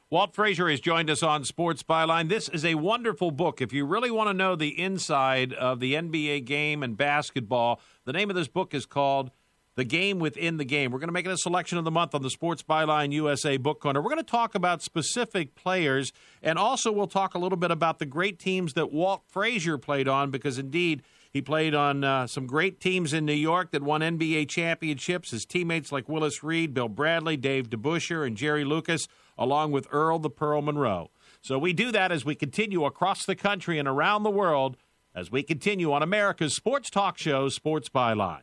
Walt 0.08 0.34
Frazier 0.34 0.70
has 0.70 0.80
joined 0.80 1.10
us 1.10 1.22
on 1.22 1.44
Sports 1.44 1.82
Byline. 1.82 2.28
This 2.28 2.48
is 2.48 2.64
a 2.64 2.76
wonderful 2.76 3.30
book. 3.32 3.60
If 3.60 3.72
you 3.72 3.84
really 3.84 4.10
want 4.10 4.28
to 4.28 4.34
know 4.34 4.54
the 4.54 4.80
inside 4.80 5.52
of 5.52 5.80
the 5.80 5.94
NBA 5.94 6.44
game 6.44 6.82
and 6.82 6.96
basketball, 6.96 7.80
the 8.04 8.12
name 8.12 8.30
of 8.30 8.36
this 8.36 8.48
book 8.48 8.72
is 8.72 8.86
called 8.86 9.32
The 9.76 9.84
Game 9.84 10.18
Within 10.18 10.56
the 10.56 10.64
Game. 10.64 10.92
We're 10.92 11.00
going 11.00 11.08
to 11.08 11.12
make 11.12 11.26
it 11.26 11.32
a 11.32 11.36
selection 11.36 11.78
of 11.78 11.84
the 11.84 11.90
month 11.90 12.14
on 12.14 12.22
the 12.22 12.30
Sports 12.30 12.62
Byline 12.62 13.12
USA 13.12 13.56
Book 13.56 13.80
Corner. 13.80 14.00
We're 14.00 14.10
going 14.10 14.18
to 14.18 14.22
talk 14.22 14.54
about 14.54 14.82
specific 14.82 15.54
players, 15.54 16.12
and 16.42 16.58
also 16.58 16.92
we'll 16.92 17.06
talk 17.06 17.34
a 17.34 17.38
little 17.38 17.58
bit 17.58 17.70
about 17.70 17.98
the 17.98 18.06
great 18.06 18.38
teams 18.38 18.74
that 18.74 18.92
Walt 18.92 19.22
Frazier 19.26 19.76
played 19.78 20.06
on, 20.06 20.30
because 20.30 20.58
indeed 20.58 21.02
he 21.32 21.42
played 21.42 21.74
on 21.74 22.04
uh, 22.04 22.28
some 22.28 22.46
great 22.46 22.78
teams 22.78 23.12
in 23.12 23.24
New 23.24 23.32
York 23.32 23.72
that 23.72 23.82
won 23.82 24.00
NBA 24.00 24.48
championships. 24.48 25.32
His 25.32 25.44
teammates 25.44 25.90
like 25.90 26.08
Willis 26.08 26.44
Reed, 26.44 26.72
Bill 26.72 26.88
Bradley, 26.88 27.36
Dave 27.36 27.68
DeBusschere, 27.68 28.24
and 28.24 28.36
Jerry 28.36 28.64
Lucas 28.64 29.08
along 29.36 29.72
with 29.72 29.88
Earl 29.90 30.20
the 30.20 30.30
Pearl 30.30 30.62
Monroe. 30.62 31.10
So 31.40 31.58
we 31.58 31.72
do 31.72 31.90
that 31.92 32.12
as 32.12 32.24
we 32.24 32.34
continue 32.34 32.84
across 32.84 33.26
the 33.26 33.34
country 33.34 33.78
and 33.78 33.88
around 33.88 34.22
the 34.22 34.30
world 34.30 34.76
as 35.14 35.30
we 35.30 35.42
continue 35.42 35.92
on 35.92 36.02
America's 36.02 36.54
sports 36.54 36.90
talk 36.90 37.18
show, 37.18 37.48
Sports 37.48 37.88
Byline. 37.88 38.42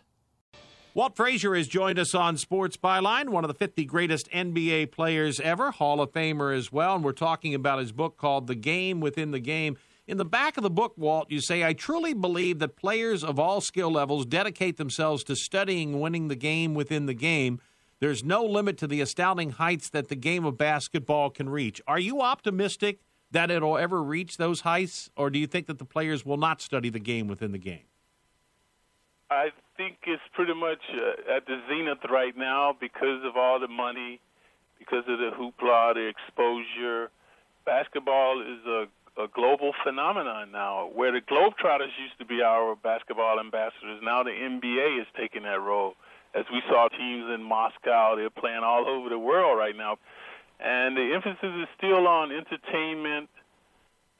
Walt 0.93 1.15
Frazier 1.15 1.55
has 1.55 1.69
joined 1.69 1.97
us 1.97 2.13
on 2.13 2.35
Sports 2.35 2.75
Byline, 2.75 3.29
one 3.29 3.45
of 3.45 3.47
the 3.47 3.53
50 3.53 3.85
greatest 3.85 4.29
NBA 4.31 4.91
players 4.91 5.39
ever, 5.39 5.71
Hall 5.71 6.01
of 6.01 6.11
Famer 6.11 6.53
as 6.53 6.69
well. 6.69 6.95
And 6.95 7.03
we're 7.03 7.13
talking 7.13 7.55
about 7.55 7.79
his 7.79 7.93
book 7.93 8.17
called 8.17 8.47
The 8.47 8.55
Game 8.55 8.99
Within 8.99 9.31
the 9.31 9.39
Game. 9.39 9.77
In 10.05 10.17
the 10.17 10.25
back 10.25 10.57
of 10.57 10.63
the 10.63 10.69
book, 10.69 10.93
Walt, 10.97 11.31
you 11.31 11.39
say, 11.39 11.63
I 11.63 11.71
truly 11.71 12.13
believe 12.13 12.59
that 12.59 12.75
players 12.75 13.23
of 13.23 13.39
all 13.39 13.61
skill 13.61 13.89
levels 13.89 14.25
dedicate 14.25 14.75
themselves 14.75 15.23
to 15.25 15.35
studying 15.37 16.01
winning 16.01 16.27
the 16.27 16.35
game 16.35 16.73
within 16.73 17.05
the 17.05 17.13
game. 17.13 17.61
There's 18.01 18.21
no 18.21 18.43
limit 18.43 18.77
to 18.79 18.87
the 18.87 18.99
astounding 18.99 19.51
heights 19.51 19.89
that 19.91 20.09
the 20.09 20.15
game 20.17 20.43
of 20.43 20.57
basketball 20.57 21.29
can 21.29 21.47
reach. 21.47 21.81
Are 21.87 21.99
you 21.99 22.19
optimistic 22.21 22.99
that 23.31 23.49
it'll 23.49 23.77
ever 23.77 24.03
reach 24.03 24.35
those 24.35 24.61
heights, 24.61 25.09
or 25.15 25.29
do 25.29 25.39
you 25.39 25.47
think 25.47 25.67
that 25.67 25.79
the 25.79 25.85
players 25.85 26.25
will 26.25 26.35
not 26.35 26.61
study 26.61 26.89
the 26.89 26.99
game 26.99 27.29
within 27.29 27.53
the 27.53 27.57
game? 27.57 27.85
I 29.29 29.51
think 29.81 29.97
it's 30.05 30.21
pretty 30.33 30.53
much 30.53 30.81
uh, 30.93 31.35
at 31.37 31.45
the 31.47 31.57
zenith 31.67 32.05
right 32.09 32.37
now 32.37 32.75
because 32.79 33.25
of 33.25 33.35
all 33.35 33.59
the 33.59 33.67
money, 33.67 34.19
because 34.77 35.03
of 35.07 35.17
the 35.17 35.31
hoopla, 35.33 35.95
the 35.95 36.05
exposure. 36.05 37.09
Basketball 37.65 38.41
is 38.41 38.61
a, 38.65 39.23
a 39.23 39.27
global 39.33 39.73
phenomenon 39.83 40.51
now. 40.51 40.89
Where 40.93 41.11
the 41.11 41.21
Globetrotters 41.21 41.93
used 41.97 42.17
to 42.19 42.25
be 42.25 42.41
our 42.41 42.75
basketball 42.75 43.39
ambassadors, 43.39 44.01
now 44.03 44.23
the 44.23 44.31
NBA 44.31 45.01
is 45.01 45.07
taking 45.17 45.43
that 45.43 45.61
role. 45.61 45.93
As 46.35 46.45
we 46.51 46.61
saw 46.69 46.87
teams 46.87 47.25
in 47.33 47.43
Moscow, 47.43 48.15
they're 48.15 48.29
playing 48.29 48.61
all 48.63 48.87
over 48.87 49.09
the 49.09 49.19
world 49.19 49.57
right 49.57 49.75
now. 49.75 49.97
And 50.59 50.95
the 50.95 51.11
emphasis 51.13 51.53
is 51.61 51.67
still 51.77 52.07
on 52.07 52.31
entertainment 52.31 53.29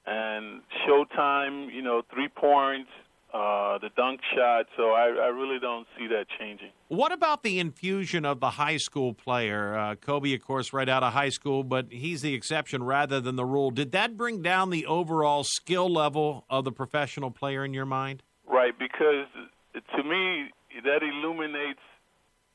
and 0.07 0.61
showtime, 0.83 1.71
you 1.71 1.83
know, 1.83 2.01
three 2.11 2.27
points, 2.27 2.89
uh, 3.33 3.77
the 3.77 3.89
dunk 3.95 4.19
shot. 4.35 4.65
So 4.75 4.91
I, 4.91 5.07
I, 5.07 5.27
really 5.27 5.59
don't 5.59 5.87
see 5.97 6.07
that 6.07 6.25
changing. 6.37 6.71
What 6.89 7.13
about 7.13 7.43
the 7.43 7.59
infusion 7.59 8.25
of 8.25 8.41
the 8.41 8.51
high 8.51 8.77
school 8.77 9.13
player? 9.13 9.77
Uh, 9.77 9.95
Kobe, 9.95 10.33
of 10.33 10.41
course, 10.41 10.73
right 10.73 10.89
out 10.89 11.01
of 11.03 11.13
high 11.13 11.29
school, 11.29 11.63
but 11.63 11.87
he's 11.91 12.21
the 12.21 12.33
exception 12.33 12.83
rather 12.83 13.21
than 13.21 13.37
the 13.37 13.45
rule. 13.45 13.71
Did 13.71 13.93
that 13.93 14.17
bring 14.17 14.41
down 14.41 14.69
the 14.69 14.85
overall 14.85 15.45
skill 15.45 15.89
level 15.89 16.45
of 16.49 16.65
the 16.65 16.73
professional 16.73 17.31
player 17.31 17.63
in 17.63 17.73
your 17.73 17.85
mind? 17.85 18.21
Right, 18.47 18.77
because 18.77 19.27
to 19.73 20.03
me, 20.03 20.49
that 20.83 21.01
illuminates 21.01 21.79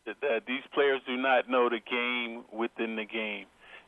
that, 0.04 0.16
that 0.20 0.42
these 0.46 0.62
players 0.74 1.00
do 1.06 1.16
not 1.16 1.48
know 1.48 1.70
the 1.70 1.80
game 1.80 2.44
within 2.52 2.96
the 2.96 3.04
game. 3.04 3.46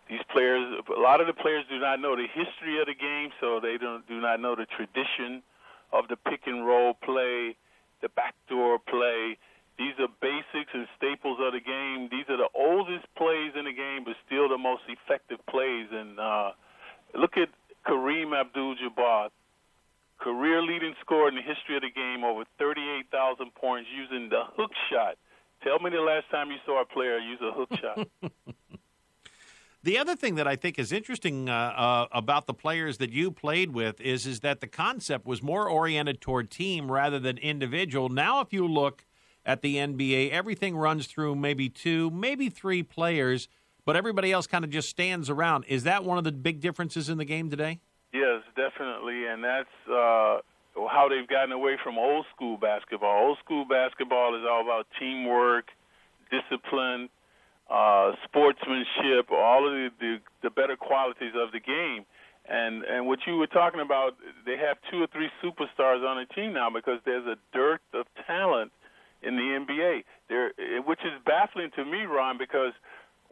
These 0.08 0.24
players, 0.32 0.80
a 0.88 1.00
lot 1.00 1.20
of 1.20 1.26
the 1.26 1.34
players 1.34 1.64
do 1.68 1.78
not 1.78 2.00
know 2.00 2.16
the 2.16 2.26
history 2.32 2.80
of 2.80 2.86
the 2.86 2.94
game, 2.94 3.28
so 3.40 3.60
they 3.60 3.76
don't 3.76 4.08
do 4.08 4.20
not 4.20 4.40
know 4.40 4.56
the 4.56 4.64
tradition 4.64 5.42
of 5.92 6.08
the 6.08 6.16
pick 6.16 6.46
and 6.46 6.66
roll 6.66 6.94
play, 6.94 7.56
the 8.02 8.08
backdoor 8.08 8.78
play. 8.78 9.38
These 9.78 9.94
are 10.00 10.08
basics 10.20 10.70
and 10.74 10.86
staples 10.96 11.38
of 11.40 11.52
the 11.52 11.60
game. 11.60 12.08
These 12.10 12.26
are 12.28 12.36
the 12.36 12.50
oldest 12.54 13.06
plays 13.16 13.52
in 13.56 13.64
the 13.64 13.72
game, 13.72 14.02
but 14.04 14.14
still 14.26 14.48
the 14.48 14.58
most 14.58 14.82
effective 14.88 15.38
plays. 15.46 15.86
And 15.92 16.18
uh, 16.18 16.50
look 17.14 17.36
at 17.36 17.48
Kareem 17.86 18.38
Abdul-Jabbar, 18.38 19.30
career 20.18 20.62
leading 20.62 20.94
scorer 21.00 21.28
in 21.28 21.36
the 21.36 21.42
history 21.42 21.76
of 21.76 21.82
the 21.82 21.94
game, 21.94 22.24
over 22.24 22.44
38,000 22.58 23.54
points 23.54 23.88
using 23.94 24.28
the 24.28 24.42
hook 24.56 24.72
shot. 24.90 25.16
Tell 25.62 25.78
me 25.78 25.90
the 25.90 26.02
last 26.02 26.30
time 26.30 26.50
you 26.50 26.58
saw 26.66 26.82
a 26.82 26.86
player 26.86 27.18
use 27.18 27.40
a 27.42 27.52
hook 27.52 27.70
shot. 27.80 28.06
The 29.88 29.96
other 29.96 30.16
thing 30.16 30.34
that 30.34 30.46
I 30.46 30.54
think 30.54 30.78
is 30.78 30.92
interesting 30.92 31.48
uh, 31.48 31.54
uh, 31.54 32.08
about 32.12 32.46
the 32.46 32.52
players 32.52 32.98
that 32.98 33.10
you 33.10 33.30
played 33.30 33.72
with 33.72 34.02
is 34.02 34.26
is 34.26 34.40
that 34.40 34.60
the 34.60 34.66
concept 34.66 35.24
was 35.24 35.42
more 35.42 35.66
oriented 35.66 36.20
toward 36.20 36.50
team 36.50 36.92
rather 36.92 37.18
than 37.18 37.38
individual. 37.38 38.10
Now, 38.10 38.42
if 38.42 38.52
you 38.52 38.68
look 38.68 39.06
at 39.46 39.62
the 39.62 39.76
NBA, 39.76 40.30
everything 40.30 40.76
runs 40.76 41.06
through 41.06 41.36
maybe 41.36 41.70
two, 41.70 42.10
maybe 42.10 42.50
three 42.50 42.82
players, 42.82 43.48
but 43.86 43.96
everybody 43.96 44.30
else 44.30 44.46
kind 44.46 44.62
of 44.62 44.68
just 44.68 44.90
stands 44.90 45.30
around. 45.30 45.64
Is 45.68 45.84
that 45.84 46.04
one 46.04 46.18
of 46.18 46.24
the 46.24 46.32
big 46.32 46.60
differences 46.60 47.08
in 47.08 47.16
the 47.16 47.24
game 47.24 47.48
today? 47.48 47.80
Yes, 48.12 48.42
definitely, 48.56 49.24
and 49.24 49.42
that's 49.42 49.88
uh, 49.90 50.40
how 50.86 51.08
they've 51.08 51.26
gotten 51.26 51.52
away 51.52 51.78
from 51.82 51.96
old 51.96 52.26
school 52.36 52.58
basketball. 52.58 53.28
Old 53.28 53.38
school 53.42 53.64
basketball 53.64 54.38
is 54.38 54.44
all 54.46 54.60
about 54.60 54.86
teamwork, 55.00 55.68
discipline 56.30 57.08
uh, 57.70 58.12
sportsmanship, 58.24 59.30
all 59.30 59.66
of 59.66 59.72
the, 59.72 59.88
the 60.00 60.16
the 60.42 60.50
better 60.50 60.76
qualities 60.76 61.32
of 61.36 61.52
the 61.52 61.60
game. 61.60 62.04
And 62.48 62.82
and 62.84 63.06
what 63.06 63.20
you 63.26 63.36
were 63.36 63.46
talking 63.46 63.80
about, 63.80 64.16
they 64.46 64.56
have 64.56 64.78
two 64.90 65.02
or 65.02 65.06
three 65.08 65.28
superstars 65.44 66.06
on 66.06 66.18
a 66.18 66.26
team 66.26 66.54
now 66.54 66.70
because 66.70 67.00
there's 67.04 67.26
a 67.26 67.36
dearth 67.52 67.84
of 67.92 68.06
talent 68.26 68.72
in 69.22 69.36
the 69.36 69.42
NBA. 69.42 70.04
There, 70.28 70.52
which 70.86 71.00
is 71.00 71.12
baffling 71.26 71.70
to 71.76 71.84
me, 71.84 72.04
Ron, 72.04 72.38
because 72.38 72.72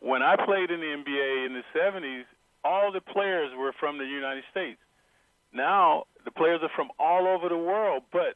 when 0.00 0.22
I 0.22 0.36
played 0.36 0.70
in 0.70 0.80
the 0.80 0.86
NBA 0.86 1.46
in 1.46 1.54
the 1.54 1.62
70s, 1.78 2.24
all 2.62 2.92
the 2.92 3.00
players 3.00 3.50
were 3.56 3.72
from 3.78 3.96
the 3.96 4.04
United 4.04 4.44
States. 4.50 4.78
Now 5.52 6.04
the 6.26 6.30
players 6.30 6.60
are 6.62 6.70
from 6.76 6.90
all 6.98 7.26
over 7.26 7.48
the 7.48 7.56
world, 7.56 8.02
but 8.12 8.34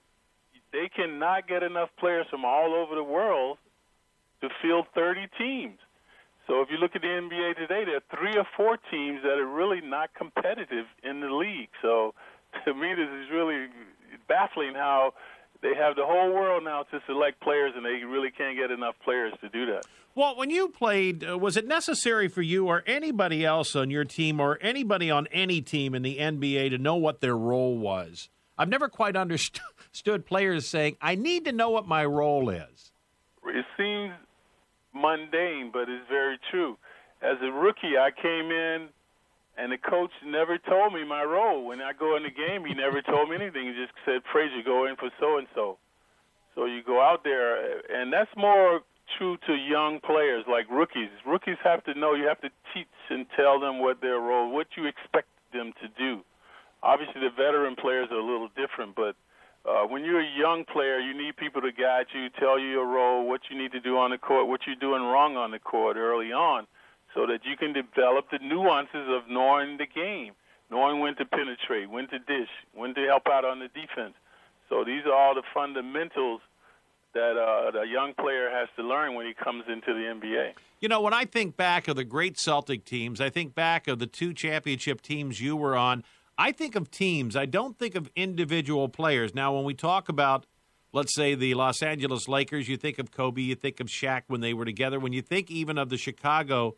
they 0.72 0.88
cannot 0.88 1.46
get 1.46 1.62
enough 1.62 1.90
players 1.98 2.26
from 2.30 2.44
all 2.44 2.72
over 2.72 2.94
the 2.94 3.04
world 3.04 3.58
to 4.40 4.48
field 4.62 4.86
30 4.94 5.26
teams. 5.36 5.78
So 6.46 6.62
if 6.62 6.68
you 6.70 6.78
look 6.78 6.96
at 6.96 7.02
the 7.02 7.08
NBA 7.08 7.56
today, 7.56 7.84
there 7.84 7.96
are 7.96 8.16
three 8.16 8.36
or 8.36 8.46
four 8.56 8.76
teams 8.90 9.22
that 9.22 9.38
are 9.38 9.46
really 9.46 9.80
not 9.80 10.10
competitive 10.14 10.86
in 11.02 11.20
the 11.20 11.30
league. 11.30 11.70
So 11.82 12.14
to 12.64 12.74
me, 12.74 12.94
this 12.94 13.08
is 13.08 13.30
really 13.32 13.66
baffling 14.28 14.74
how 14.74 15.14
they 15.62 15.74
have 15.74 15.96
the 15.96 16.04
whole 16.04 16.32
world 16.32 16.64
now 16.64 16.84
to 16.84 17.00
select 17.06 17.40
players, 17.40 17.72
and 17.76 17.84
they 17.84 18.04
really 18.04 18.30
can't 18.30 18.56
get 18.56 18.70
enough 18.70 18.94
players 19.04 19.32
to 19.42 19.48
do 19.48 19.66
that. 19.66 19.84
Well, 20.14 20.36
when 20.36 20.50
you 20.50 20.68
played, 20.68 21.24
uh, 21.24 21.38
was 21.38 21.56
it 21.56 21.66
necessary 21.66 22.26
for 22.26 22.42
you 22.42 22.66
or 22.66 22.82
anybody 22.86 23.44
else 23.44 23.76
on 23.76 23.90
your 23.90 24.04
team 24.04 24.40
or 24.40 24.58
anybody 24.60 25.10
on 25.10 25.28
any 25.30 25.60
team 25.60 25.94
in 25.94 26.02
the 26.02 26.18
NBA 26.18 26.70
to 26.70 26.78
know 26.78 26.96
what 26.96 27.20
their 27.20 27.36
role 27.36 27.78
was? 27.78 28.28
I've 28.58 28.68
never 28.68 28.88
quite 28.88 29.16
understood 29.16 30.26
players 30.26 30.66
saying, 30.66 30.96
I 31.00 31.14
need 31.14 31.44
to 31.44 31.52
know 31.52 31.70
what 31.70 31.86
my 31.86 32.04
role 32.04 32.50
is. 32.50 32.90
It 33.46 33.64
seems 33.76 34.12
mundane, 34.94 35.70
but 35.72 35.88
it's 35.88 36.08
very 36.08 36.38
true. 36.50 36.76
As 37.22 37.36
a 37.42 37.52
rookie, 37.52 37.98
I 37.98 38.10
came 38.10 38.50
in, 38.50 38.88
and 39.58 39.72
the 39.72 39.78
coach 39.78 40.10
never 40.24 40.56
told 40.58 40.94
me 40.94 41.04
my 41.04 41.22
role. 41.22 41.66
When 41.66 41.80
I 41.80 41.92
go 41.92 42.16
in 42.16 42.22
the 42.22 42.30
game, 42.30 42.64
he 42.64 42.74
never 42.74 43.02
told 43.02 43.28
me 43.28 43.36
anything. 43.36 43.66
He 43.66 43.74
just 43.74 43.92
said, 44.04 44.22
"Frazier, 44.32 44.62
go 44.62 44.86
in 44.86 44.96
for 44.96 45.10
so 45.20 45.38
and 45.38 45.46
so." 45.54 45.78
So 46.54 46.64
you 46.64 46.82
go 46.82 47.00
out 47.00 47.22
there, 47.24 47.80
and 47.90 48.12
that's 48.12 48.34
more 48.36 48.82
true 49.18 49.36
to 49.46 49.54
young 49.54 50.00
players 50.00 50.44
like 50.46 50.66
rookies. 50.70 51.10
Rookies 51.26 51.58
have 51.62 51.84
to 51.84 51.94
know. 51.94 52.14
You 52.14 52.26
have 52.26 52.40
to 52.40 52.50
teach 52.72 52.86
and 53.10 53.26
tell 53.36 53.58
them 53.60 53.80
what 53.80 54.00
their 54.00 54.18
role, 54.18 54.50
what 54.50 54.68
you 54.76 54.86
expect 54.86 55.28
them 55.52 55.72
to 55.82 55.88
do. 55.88 56.24
Obviously, 56.82 57.20
the 57.20 57.30
veteran 57.30 57.76
players 57.76 58.08
are 58.10 58.18
a 58.18 58.24
little 58.24 58.48
different, 58.56 58.94
but 58.94 59.14
uh, 59.68 59.84
when 59.86 60.04
you're 60.04 60.20
a 60.20 60.38
young 60.38 60.64
player, 60.64 60.98
you 60.98 61.16
need 61.16 61.36
people 61.36 61.60
to 61.60 61.72
guide 61.72 62.06
you, 62.14 62.28
tell 62.38 62.58
you 62.58 62.68
your 62.68 62.86
role, 62.86 63.28
what 63.28 63.42
you 63.50 63.58
need 63.58 63.72
to 63.72 63.80
do 63.80 63.96
on 63.98 64.10
the 64.10 64.18
court, 64.18 64.48
what 64.48 64.60
you're 64.66 64.76
doing 64.76 65.02
wrong 65.02 65.36
on 65.36 65.50
the 65.50 65.58
court 65.58 65.96
early 65.96 66.32
on, 66.32 66.66
so 67.14 67.26
that 67.26 67.40
you 67.44 67.56
can 67.56 67.72
develop 67.72 68.26
the 68.30 68.38
nuances 68.42 69.06
of 69.08 69.28
knowing 69.28 69.76
the 69.76 69.86
game, 69.86 70.32
knowing 70.70 71.00
when 71.00 71.14
to 71.16 71.24
penetrate, 71.24 71.90
when 71.90 72.08
to 72.08 72.18
dish, 72.18 72.48
when 72.72 72.94
to 72.94 73.04
help 73.06 73.26
out 73.26 73.44
on 73.44 73.58
the 73.58 73.68
defense. 73.68 74.14
So 74.68 74.84
these 74.84 75.04
are 75.04 75.12
all 75.12 75.34
the 75.34 75.42
fundamentals 75.52 76.40
that 77.12 77.36
uh, 77.36 77.82
young 77.82 78.14
player 78.14 78.50
has 78.50 78.68
to 78.76 78.82
learn 78.82 79.14
when 79.14 79.26
he 79.26 79.34
comes 79.34 79.64
into 79.68 79.92
the 79.92 80.14
NBA. 80.14 80.52
You 80.80 80.88
know, 80.88 81.02
when 81.02 81.12
I 81.12 81.24
think 81.24 81.56
back 81.56 81.88
of 81.88 81.96
the 81.96 82.04
great 82.04 82.38
Celtic 82.38 82.84
teams, 82.84 83.20
I 83.20 83.28
think 83.28 83.54
back 83.54 83.88
of 83.88 83.98
the 83.98 84.06
two 84.06 84.32
championship 84.32 85.02
teams 85.02 85.40
you 85.40 85.56
were 85.56 85.76
on. 85.76 86.04
I 86.40 86.52
think 86.52 86.74
of 86.74 86.90
teams. 86.90 87.36
I 87.36 87.44
don't 87.44 87.78
think 87.78 87.94
of 87.94 88.10
individual 88.16 88.88
players. 88.88 89.34
Now, 89.34 89.54
when 89.54 89.64
we 89.64 89.74
talk 89.74 90.08
about, 90.08 90.46
let's 90.90 91.14
say, 91.14 91.34
the 91.34 91.52
Los 91.52 91.82
Angeles 91.82 92.28
Lakers, 92.28 92.66
you 92.66 92.78
think 92.78 92.98
of 92.98 93.10
Kobe, 93.10 93.42
you 93.42 93.54
think 93.54 93.78
of 93.78 93.88
Shaq 93.88 94.22
when 94.28 94.40
they 94.40 94.54
were 94.54 94.64
together. 94.64 94.98
When 94.98 95.12
you 95.12 95.20
think 95.20 95.50
even 95.50 95.76
of 95.76 95.90
the 95.90 95.98
Chicago 95.98 96.76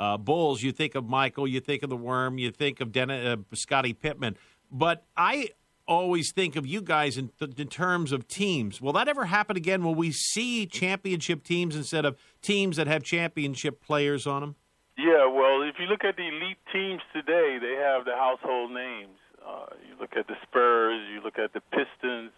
uh, 0.00 0.16
Bulls, 0.16 0.64
you 0.64 0.72
think 0.72 0.96
of 0.96 1.08
Michael, 1.08 1.46
you 1.46 1.60
think 1.60 1.84
of 1.84 1.90
the 1.90 1.96
Worm, 1.96 2.38
you 2.38 2.50
think 2.50 2.80
of 2.80 2.90
Dennis, 2.90 3.24
uh, 3.24 3.36
Scottie 3.54 3.92
Pippen. 3.92 4.36
But 4.68 5.04
I 5.16 5.50
always 5.86 6.32
think 6.32 6.56
of 6.56 6.66
you 6.66 6.82
guys 6.82 7.16
in, 7.16 7.30
th- 7.38 7.56
in 7.56 7.68
terms 7.68 8.10
of 8.10 8.26
teams. 8.26 8.80
Will 8.80 8.94
that 8.94 9.06
ever 9.06 9.26
happen 9.26 9.56
again? 9.56 9.84
Will 9.84 9.94
we 9.94 10.10
see 10.10 10.66
championship 10.66 11.44
teams 11.44 11.76
instead 11.76 12.04
of 12.04 12.18
teams 12.42 12.76
that 12.78 12.88
have 12.88 13.04
championship 13.04 13.80
players 13.80 14.26
on 14.26 14.40
them? 14.40 14.56
Yeah, 14.98 15.30
well, 15.30 15.62
if 15.62 15.76
you 15.78 15.86
look 15.86 16.02
at 16.02 16.16
the 16.16 16.26
elite 16.26 16.58
teams 16.72 17.00
today, 17.14 17.58
they 17.62 17.78
have 17.78 18.04
the 18.04 18.16
household 18.18 18.72
names. 18.72 19.14
Uh, 19.38 19.66
you 19.86 19.94
look 20.00 20.16
at 20.18 20.26
the 20.26 20.34
Spurs, 20.42 21.00
you 21.14 21.22
look 21.22 21.38
at 21.38 21.52
the 21.52 21.60
Pistons. 21.70 22.32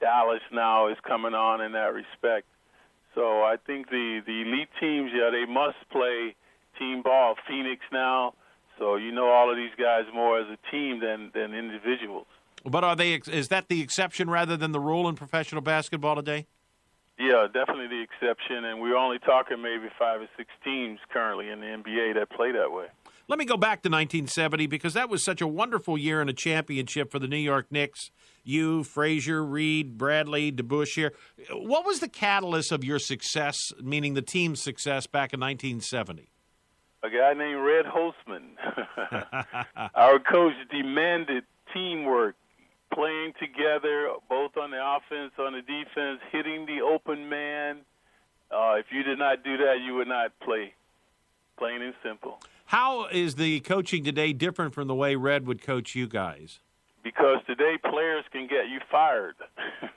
Dallas 0.00 0.40
now 0.50 0.88
is 0.88 0.96
coming 1.06 1.34
on 1.34 1.60
in 1.60 1.72
that 1.72 1.92
respect. 1.92 2.46
So 3.14 3.44
I 3.44 3.56
think 3.66 3.90
the 3.90 4.20
the 4.26 4.42
elite 4.42 4.70
teams, 4.80 5.10
yeah, 5.14 5.28
they 5.30 5.44
must 5.44 5.76
play 5.92 6.34
team 6.78 7.02
ball. 7.02 7.36
Phoenix 7.46 7.82
now, 7.92 8.32
so 8.78 8.96
you 8.96 9.12
know 9.12 9.28
all 9.28 9.50
of 9.50 9.56
these 9.56 9.76
guys 9.78 10.04
more 10.12 10.40
as 10.40 10.46
a 10.48 10.58
team 10.70 11.00
than 11.00 11.30
than 11.34 11.54
individuals. 11.54 12.26
But 12.64 12.82
are 12.82 12.96
they? 12.96 13.12
Is 13.12 13.48
that 13.48 13.68
the 13.68 13.82
exception 13.82 14.30
rather 14.30 14.56
than 14.56 14.72
the 14.72 14.80
rule 14.80 15.06
in 15.06 15.16
professional 15.16 15.60
basketball 15.60 16.16
today? 16.16 16.46
Yeah, 17.18 17.46
definitely 17.52 17.86
the 17.86 18.02
exception, 18.02 18.64
and 18.64 18.80
we're 18.80 18.96
only 18.96 19.18
talking 19.20 19.62
maybe 19.62 19.88
five 19.98 20.20
or 20.20 20.28
six 20.36 20.50
teams 20.64 20.98
currently 21.12 21.48
in 21.48 21.60
the 21.60 21.66
NBA 21.66 22.14
that 22.14 22.30
play 22.30 22.50
that 22.52 22.72
way. 22.72 22.86
Let 23.28 23.38
me 23.38 23.44
go 23.44 23.56
back 23.56 23.82
to 23.82 23.88
1970 23.88 24.66
because 24.66 24.94
that 24.94 25.08
was 25.08 25.24
such 25.24 25.40
a 25.40 25.46
wonderful 25.46 25.96
year 25.96 26.20
in 26.20 26.28
a 26.28 26.32
championship 26.32 27.10
for 27.10 27.18
the 27.18 27.28
New 27.28 27.38
York 27.38 27.66
Knicks. 27.70 28.10
You, 28.42 28.84
Frazier, 28.84 29.42
Reed, 29.42 29.96
Bradley, 29.96 30.52
DeBusschere. 30.52 31.12
What 31.50 31.86
was 31.86 32.00
the 32.00 32.08
catalyst 32.08 32.72
of 32.72 32.84
your 32.84 32.98
success, 32.98 33.72
meaning 33.80 34.14
the 34.14 34.20
team's 34.20 34.60
success, 34.60 35.06
back 35.06 35.32
in 35.32 35.40
1970? 35.40 36.30
a 37.04 37.10
guy 37.10 37.34
named 37.34 37.60
Red 37.60 37.84
Holzman. 37.84 38.56
Our 39.94 40.18
coach 40.18 40.54
demanded 40.70 41.44
teamwork, 41.72 42.34
playing 42.94 43.32
together, 43.40 44.10
both 44.28 44.56
on 44.56 44.70
the 44.70 44.78
offense, 44.80 45.32
on 45.38 45.52
the 45.52 45.62
defense, 45.62 46.20
hitting 46.30 46.66
the 46.66 46.80
open 46.80 47.28
man. 47.28 47.78
Uh, 48.50 48.76
if 48.78 48.86
you 48.90 49.02
did 49.02 49.18
not 49.18 49.42
do 49.42 49.56
that, 49.56 49.78
you 49.84 49.94
would 49.94 50.08
not 50.08 50.32
play. 50.40 50.72
Plain 51.58 51.82
and 51.82 51.94
simple. 52.02 52.38
How 52.66 53.06
is 53.06 53.34
the 53.34 53.60
coaching 53.60 54.04
today 54.04 54.32
different 54.32 54.74
from 54.74 54.88
the 54.88 54.94
way 54.94 55.16
Red 55.16 55.46
would 55.46 55.62
coach 55.62 55.94
you 55.94 56.06
guys? 56.06 56.60
Because 57.02 57.38
today 57.46 57.76
players 57.84 58.24
can 58.32 58.46
get 58.48 58.68
you 58.68 58.80
fired. 58.90 59.34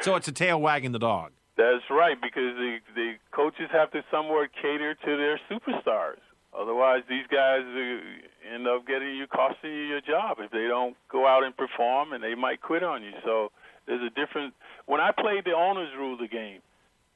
so 0.00 0.14
it's 0.14 0.28
a 0.28 0.32
tail 0.32 0.60
wagging 0.60 0.92
the 0.92 0.98
dog. 0.98 1.32
That's 1.56 1.84
right, 1.90 2.16
because 2.20 2.56
the 2.56 2.78
the 2.94 3.12
coaches 3.30 3.68
have 3.72 3.90
to 3.92 4.02
somewhat 4.10 4.50
cater 4.60 4.94
to 4.94 5.16
their 5.16 5.40
superstars. 5.50 6.18
Otherwise, 6.58 7.02
these 7.08 7.26
guys 7.30 7.62
uh, 7.62 8.54
end 8.54 8.68
up 8.68 8.86
getting 8.86 9.16
you, 9.16 9.26
costing 9.26 9.70
you 9.70 9.84
your 9.84 10.00
job 10.00 10.38
if 10.38 10.50
they 10.50 10.66
don't 10.68 10.96
go 11.10 11.26
out 11.26 11.42
and 11.42 11.56
perform, 11.56 12.12
and 12.12 12.22
they 12.22 12.34
might 12.34 12.60
quit 12.60 12.82
on 12.82 13.02
you. 13.02 13.12
So 13.24 13.50
there's 13.86 14.02
a 14.02 14.10
different. 14.10 14.54
When 14.86 15.00
I 15.00 15.10
played, 15.10 15.44
the 15.44 15.52
owners 15.52 15.90
ruled 15.98 16.20
the 16.20 16.28
game. 16.28 16.60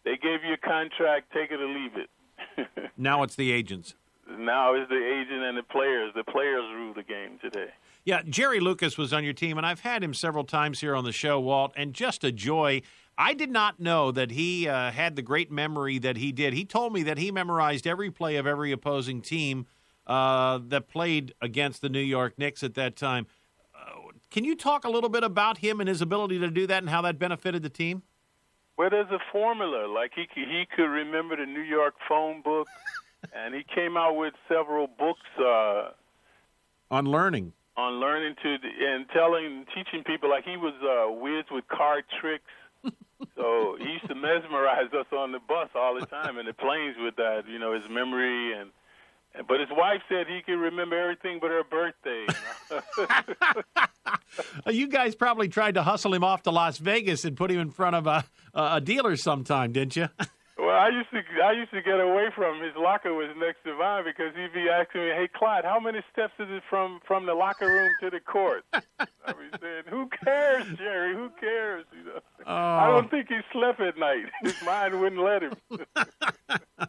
They 0.05 0.17
gave 0.17 0.43
you 0.45 0.55
a 0.55 0.57
contract, 0.57 1.33
take 1.33 1.51
it 1.51 1.61
or 1.61 1.69
leave 1.69 1.93
it. 1.97 2.91
now 2.97 3.23
it's 3.23 3.37
the 3.37 3.53
agents. 3.53 3.95
Now 4.29 4.75
it's 4.75 4.89
the 4.89 4.97
agent 4.97 5.43
and 5.43 5.57
the 5.57 5.63
players. 5.63 6.13
The 6.15 6.25
players 6.25 6.65
rule 6.75 6.95
the 6.95 7.03
game 7.03 7.39
today. 7.41 7.71
Yeah, 8.05 8.23
Jerry 8.29 8.61
Lucas 8.61 8.97
was 8.97 9.13
on 9.13 9.25
your 9.25 9.33
team, 9.33 9.59
and 9.59 9.67
I've 9.67 9.81
had 9.81 10.03
him 10.03 10.15
several 10.15 10.45
times 10.45 10.81
here 10.81 10.95
on 10.95 11.05
the 11.05 11.13
show, 11.13 11.39
Walt, 11.41 11.73
and 11.77 11.93
just 11.93 12.25
a 12.25 12.33
joy. 12.33 12.83
I 13.21 13.35
did 13.35 13.51
not 13.51 13.81
know 13.81 14.13
that 14.13 14.31
he 14.31 14.69
uh, 14.69 14.93
had 14.93 15.17
the 15.17 15.23
great 15.23 15.51
memory 15.51 15.99
that 15.99 16.17
he 16.17 16.31
did. 16.31 16.55
He 16.55 16.65
told 16.65 16.93
me 16.93 17.03
that 17.03 17.19
he 17.19 17.33
memorized 17.33 17.85
every 17.85 18.13
play 18.13 18.37
of 18.37 18.47
every 18.47 18.71
opposing 18.71 19.23
team 19.23 19.67
uh, 20.07 20.61
that 20.69 20.89
played 20.89 21.35
against 21.43 21.83
the 21.83 21.89
New 21.89 21.99
York 21.99 22.39
Knicks 22.39 22.63
at 22.63 22.75
that 22.75 22.95
time. 22.95 23.27
Uh, 23.75 24.13
can 24.31 24.45
you 24.45 24.55
talk 24.55 24.85
a 24.85 24.89
little 24.89 25.11
bit 25.11 25.25
about 25.25 25.59
him 25.59 25.81
and 25.81 25.89
his 25.89 26.01
ability 26.01 26.39
to 26.39 26.49
do 26.49 26.69
that 26.69 26.79
and 26.79 26.89
how 26.89 27.03
that 27.03 27.19
benefited 27.19 27.65
the 27.65 27.69
team? 27.69 28.05
Well, 28.77 28.89
there's 28.89 29.11
a 29.11 29.19
formula. 29.33 29.89
Like 29.89 30.13
he 30.15 30.29
he 30.37 30.65
could 30.77 30.85
remember 30.85 31.35
the 31.35 31.47
New 31.47 31.63
York 31.63 31.95
phone 32.09 32.43
book, 32.43 32.69
and 33.35 33.53
he 33.53 33.65
came 33.75 33.97
out 33.97 34.15
with 34.15 34.35
several 34.47 34.87
books 34.87 35.27
uh, 35.41 35.91
on 36.89 37.07
learning 37.07 37.53
on 37.77 37.95
learning 37.95 38.37
to 38.43 38.57
and 38.81 39.07
telling 39.13 39.65
teaching 39.75 40.05
people. 40.05 40.31
Like 40.31 40.45
he 40.45 40.57
was 40.57 40.75
uh, 40.81 41.11
whiz 41.11 41.45
with 41.51 41.67
card 41.67 42.05
tricks 42.21 42.45
so 43.37 43.77
he 43.79 43.93
used 43.93 44.09
to 44.09 44.15
mesmerize 44.15 44.93
us 44.93 45.07
on 45.13 45.33
the 45.33 45.41
bus 45.41 45.69
all 45.75 45.99
the 45.99 46.07
time 46.07 46.39
and 46.39 46.49
the 46.49 46.53
planes 46.53 46.97
with 46.99 47.17
that, 47.17 47.43
you 47.49 47.59
know, 47.59 47.75
his 47.75 47.89
memory 47.91 48.53
and. 48.59 48.71
But 49.47 49.61
his 49.61 49.69
wife 49.71 50.01
said 50.09 50.27
he 50.27 50.41
could 50.41 50.59
remember 50.59 50.99
everything 50.99 51.39
but 51.41 51.51
her 51.51 51.63
birthday. 51.63 52.27
you 54.73 54.89
guys 54.89 55.15
probably 55.15 55.49
tried 55.49 55.75
to 55.75 55.83
hustle 55.83 56.15
him 56.15 56.25
off 56.25 56.43
to 56.45 56.51
Las 56.51 56.79
Vegas 56.79 57.25
and 57.25 57.37
put 57.37 57.51
him 57.51 57.61
in 57.61 57.71
front 57.71 57.95
of 57.95 58.07
a, 58.07 58.25
a 58.55 58.81
dealer 58.81 59.17
sometime, 59.17 59.71
didn't 59.73 59.97
you? 59.97 60.09
Well, 60.59 60.75
I 60.75 60.89
used 60.89 61.09
to 61.13 61.23
I 61.41 61.53
used 61.53 61.71
to 61.71 61.81
get 61.83 62.01
away 62.01 62.31
from 62.35 62.57
him. 62.57 62.65
His 62.65 62.75
locker 62.77 63.15
was 63.15 63.29
next 63.39 63.63
to 63.63 63.79
mine 63.79 64.03
because 64.05 64.35
he'd 64.35 64.53
be 64.53 64.69
asking 64.69 65.03
me, 65.03 65.11
"Hey, 65.11 65.29
Clyde, 65.33 65.65
how 65.65 65.79
many 65.79 66.01
steps 66.13 66.33
is 66.41 66.49
it 66.51 66.65
from 66.69 66.99
from 67.07 67.27
the 67.27 67.35
locker 67.35 67.67
room 67.67 67.89
to 68.01 68.11
the 68.11 68.19
court?" 68.19 68.65
I'd 68.73 68.85
be 69.27 69.57
saying, 69.61 69.85
"Who 69.89 70.09
cares, 70.25 70.67
Jerry? 70.77 71.15
Who 71.15 71.31
cares?" 71.39 71.85
You 71.93 72.05
know, 72.05 72.21
oh. 72.45 72.53
I 72.53 72.89
don't 72.89 73.09
think 73.09 73.29
he 73.29 73.39
slept 73.53 73.81
at 73.81 73.97
night. 73.99 74.25
His 74.43 74.61
mind 74.63 75.01
wouldn't 75.01 75.23
let 75.23 75.43
him. 75.45 75.53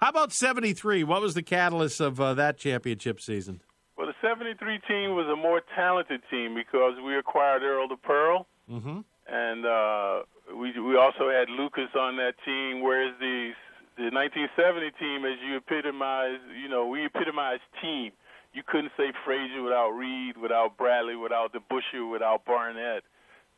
how 0.00 0.08
about 0.08 0.32
'73? 0.32 1.04
What 1.04 1.20
was 1.20 1.34
the 1.34 1.42
catalyst 1.42 2.00
of 2.00 2.18
uh, 2.22 2.32
that 2.34 2.56
championship 2.56 3.20
season? 3.20 3.60
Well, 3.98 4.06
the 4.06 4.14
'73 4.26 4.80
team 4.88 5.14
was 5.14 5.26
a 5.30 5.36
more 5.36 5.60
talented 5.76 6.22
team 6.30 6.54
because 6.54 6.94
we 7.04 7.18
acquired 7.18 7.62
Earl 7.62 7.86
the 7.86 7.96
Pearl. 7.96 8.46
Mm-hmm. 8.70 9.00
And 9.30 9.64
uh, 9.64 10.22
we 10.58 10.74
we 10.80 10.96
also 10.96 11.30
had 11.30 11.48
Lucas 11.48 11.94
on 11.94 12.16
that 12.16 12.34
team, 12.44 12.82
whereas 12.82 13.14
the 13.20 13.52
the 13.96 14.10
1970 14.10 14.90
team, 14.98 15.24
as 15.24 15.38
you 15.46 15.56
epitomize, 15.56 16.40
you 16.60 16.68
know, 16.68 16.86
we 16.86 17.04
epitomize 17.04 17.60
team. 17.80 18.12
You 18.52 18.62
couldn't 18.66 18.90
say 18.96 19.12
Frazier 19.24 19.62
without 19.62 19.90
Reed, 19.90 20.36
without 20.36 20.76
Bradley, 20.76 21.14
without 21.14 21.52
DeBusschere, 21.52 22.10
without 22.10 22.44
Barnett. 22.44 23.04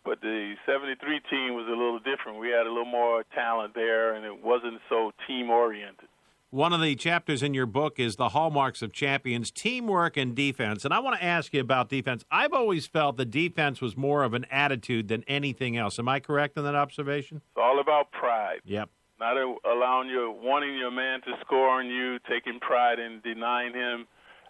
But 0.04 0.20
the 0.20 0.54
73 0.66 1.20
team 1.30 1.54
was 1.54 1.64
a 1.68 1.70
little 1.70 2.00
different. 2.00 2.38
We 2.38 2.50
had 2.50 2.66
a 2.66 2.68
little 2.68 2.84
more 2.84 3.24
talent 3.34 3.72
there, 3.74 4.14
and 4.14 4.26
it 4.26 4.44
wasn't 4.44 4.80
so 4.90 5.12
team 5.26 5.48
oriented. 5.48 6.11
One 6.52 6.74
of 6.74 6.82
the 6.82 6.94
chapters 6.96 7.42
in 7.42 7.54
your 7.54 7.64
book 7.64 7.98
is 7.98 8.16
the 8.16 8.28
hallmarks 8.28 8.82
of 8.82 8.92
champions 8.92 9.50
teamwork 9.50 10.18
and 10.18 10.36
defense. 10.36 10.84
And 10.84 10.92
I 10.92 10.98
want 10.98 11.18
to 11.18 11.24
ask 11.24 11.54
you 11.54 11.62
about 11.62 11.88
defense. 11.88 12.26
I've 12.30 12.52
always 12.52 12.86
felt 12.86 13.16
the 13.16 13.24
defense 13.24 13.80
was 13.80 13.96
more 13.96 14.22
of 14.22 14.34
an 14.34 14.44
attitude 14.50 15.08
than 15.08 15.24
anything 15.26 15.78
else. 15.78 15.98
Am 15.98 16.10
I 16.10 16.20
correct 16.20 16.58
in 16.58 16.64
that 16.64 16.74
observation? 16.74 17.38
It's 17.38 17.56
all 17.56 17.80
about 17.80 18.12
pride. 18.12 18.58
Yep. 18.66 18.90
Not 19.18 19.38
allowing 19.64 20.10
your 20.10 20.30
wanting 20.30 20.76
your 20.76 20.90
man 20.90 21.22
to 21.22 21.32
score 21.40 21.70
on 21.70 21.86
you, 21.86 22.18
taking 22.28 22.60
pride 22.60 22.98
in 22.98 23.22
denying 23.24 23.72
him. 23.72 24.06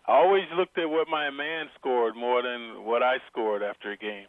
I 0.09 0.15
always 0.15 0.47
looked 0.57 0.79
at 0.79 0.91
what 0.91 1.07
my 1.07 1.31
man 1.31 1.67
scored 1.79 2.17
more 2.17 2.43
than 2.43 2.85
what 2.85 3.05
I 3.05 3.19
scored 3.31 3.63
after 3.63 3.93
a 3.93 3.97
game. 3.97 4.27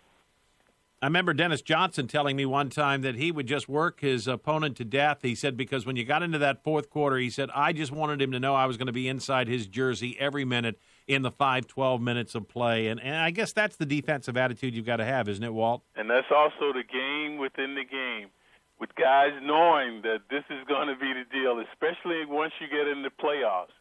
I 1.04 1.08
remember 1.08 1.34
Dennis 1.34 1.62
Johnson 1.62 2.08
telling 2.08 2.38
me 2.38 2.46
one 2.46 2.70
time 2.70 3.02
that 3.02 3.16
he 3.16 3.30
would 3.30 3.46
just 3.46 3.68
work 3.68 4.00
his 4.00 4.26
opponent 4.26 4.78
to 4.78 4.86
death. 4.86 5.18
He 5.22 5.36
said, 5.36 5.58
because 5.58 5.86
when 5.86 5.98
you 5.98 6.06
got 6.06 6.24
into 6.24 6.38
that 6.38 6.64
fourth 6.64 6.90
quarter, 6.90 7.18
he 7.18 7.30
said, 7.30 7.50
I 7.54 7.74
just 7.74 7.92
wanted 7.92 8.22
him 8.22 8.32
to 8.32 8.40
know 8.40 8.56
I 8.56 8.68
was 8.68 8.78
going 8.78 8.88
to 8.88 8.94
be 8.94 9.10
inside 9.10 9.50
his 9.50 9.68
jersey 9.68 10.16
every 10.18 10.46
minute 10.46 10.80
in 11.06 11.22
the 11.22 11.30
5 11.30 11.68
12 11.68 12.02
minutes 12.02 12.36
of 12.36 12.48
play. 12.48 12.88
And, 12.88 13.02
and 13.02 13.18
I 13.18 13.32
guess 13.32 13.52
that's 13.52 13.76
the 13.76 13.86
defensive 13.86 14.38
attitude 14.38 14.74
you've 14.74 14.86
got 14.86 14.98
to 14.98 15.04
have, 15.04 15.28
isn't 15.28 15.44
it, 15.44 15.54
Walt? 15.54 15.84
And 15.98 16.10
that's 16.10 16.32
also 16.34 16.72
the 16.72 16.88
game 16.90 17.38
within 17.38 17.76
the 17.76 17.84
game, 17.84 18.30
with 18.80 18.96
guys 18.96 19.32
knowing 19.44 20.04
that 20.04 20.20
this 20.30 20.46
is 20.50 20.66
going 20.70 20.88
to 20.88 20.96
be 20.96 21.12
the 21.12 21.26
deal, 21.34 21.62
especially 21.74 22.24
once 22.26 22.54
you 22.62 22.68
get 22.70 22.88
into 22.88 23.10
the 23.10 23.22
playoffs. 23.22 23.76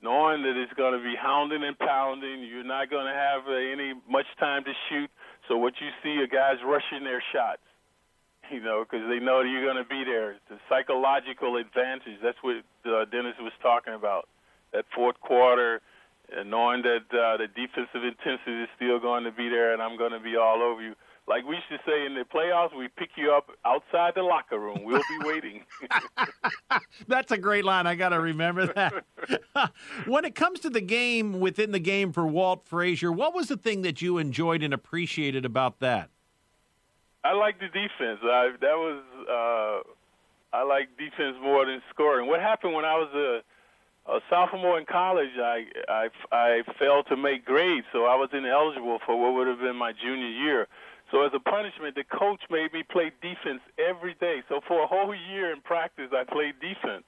Knowing 0.00 0.42
that 0.42 0.56
it's 0.56 0.72
going 0.74 0.92
to 0.92 1.02
be 1.04 1.16
hounding 1.20 1.64
and 1.64 1.78
pounding, 1.78 2.44
you're 2.44 2.64
not 2.64 2.88
going 2.88 3.06
to 3.06 3.12
have 3.12 3.42
uh, 3.48 3.52
any 3.52 3.92
much 4.08 4.26
time 4.38 4.62
to 4.64 4.72
shoot 4.88 5.10
so 5.48 5.56
what 5.56 5.74
you 5.80 5.88
see 6.02 6.18
are 6.22 6.26
guys 6.26 6.58
rushing 6.64 7.04
their 7.04 7.22
shots, 7.32 7.62
you 8.50 8.60
know, 8.60 8.84
because 8.84 9.06
they 9.08 9.18
know 9.18 9.42
you're 9.42 9.64
going 9.64 9.82
to 9.82 9.88
be 9.88 10.04
there. 10.04 10.32
A 10.50 10.58
psychological 10.68 11.56
advantage. 11.56 12.18
That's 12.22 12.38
what 12.42 12.62
uh, 12.84 13.04
Dennis 13.06 13.34
was 13.40 13.52
talking 13.62 13.94
about. 13.94 14.28
That 14.72 14.84
fourth 14.94 15.20
quarter, 15.20 15.80
knowing 16.44 16.82
that 16.82 17.06
uh, 17.14 17.36
the 17.38 17.46
defensive 17.46 18.02
intensity 18.02 18.66
is 18.66 18.68
still 18.76 18.98
going 18.98 19.24
to 19.24 19.32
be 19.32 19.48
there, 19.48 19.72
and 19.72 19.80
I'm 19.80 19.96
going 19.96 20.12
to 20.12 20.20
be 20.20 20.36
all 20.36 20.62
over 20.62 20.82
you. 20.82 20.94
Like 21.28 21.44
we 21.44 21.56
should 21.68 21.80
say 21.84 22.06
in 22.06 22.14
the 22.14 22.24
playoffs, 22.24 22.76
we 22.76 22.86
pick 22.86 23.10
you 23.16 23.32
up 23.32 23.50
outside 23.64 24.14
the 24.14 24.22
locker 24.22 24.60
room. 24.60 24.84
We'll 24.84 25.02
be 25.08 25.26
waiting. 25.26 25.64
That's 27.08 27.32
a 27.32 27.38
great 27.38 27.64
line. 27.64 27.86
I 27.86 27.96
got 27.96 28.10
to 28.10 28.20
remember 28.20 28.66
that. 28.68 29.04
when 30.06 30.24
it 30.24 30.36
comes 30.36 30.60
to 30.60 30.70
the 30.70 30.80
game 30.80 31.40
within 31.40 31.72
the 31.72 31.80
game 31.80 32.12
for 32.12 32.26
Walt 32.26 32.64
Frazier, 32.64 33.10
what 33.10 33.34
was 33.34 33.48
the 33.48 33.56
thing 33.56 33.82
that 33.82 34.00
you 34.00 34.18
enjoyed 34.18 34.62
and 34.62 34.72
appreciated 34.72 35.44
about 35.44 35.80
that? 35.80 36.10
I 37.24 37.32
like 37.32 37.58
the 37.58 37.66
defense. 37.66 38.20
I, 38.22 38.52
that 38.60 38.76
was 38.76 39.02
uh, 39.28 40.56
I 40.56 40.62
like 40.62 40.96
defense 40.96 41.36
more 41.42 41.66
than 41.66 41.82
scoring. 41.92 42.28
What 42.28 42.40
happened 42.40 42.72
when 42.72 42.84
I 42.84 42.94
was 42.94 43.10
a, 43.14 44.12
a 44.12 44.20
sophomore 44.30 44.78
in 44.78 44.86
college? 44.86 45.30
I, 45.36 45.64
I 45.88 46.08
I 46.30 46.62
failed 46.78 47.06
to 47.08 47.16
make 47.16 47.44
grades, 47.44 47.86
so 47.92 48.04
I 48.04 48.14
was 48.14 48.28
ineligible 48.32 49.00
for 49.04 49.20
what 49.20 49.34
would 49.34 49.48
have 49.48 49.58
been 49.58 49.74
my 49.74 49.92
junior 49.92 50.28
year. 50.28 50.68
So 51.10 51.22
as 51.22 51.30
a 51.34 51.40
punishment, 51.40 51.94
the 51.94 52.04
coach 52.04 52.40
made 52.50 52.72
me 52.72 52.82
play 52.82 53.12
defense 53.22 53.62
every 53.78 54.14
day. 54.18 54.42
So 54.48 54.60
for 54.66 54.82
a 54.82 54.86
whole 54.86 55.14
year 55.14 55.52
in 55.52 55.60
practice, 55.60 56.10
I 56.12 56.24
played 56.24 56.58
defense. 56.60 57.04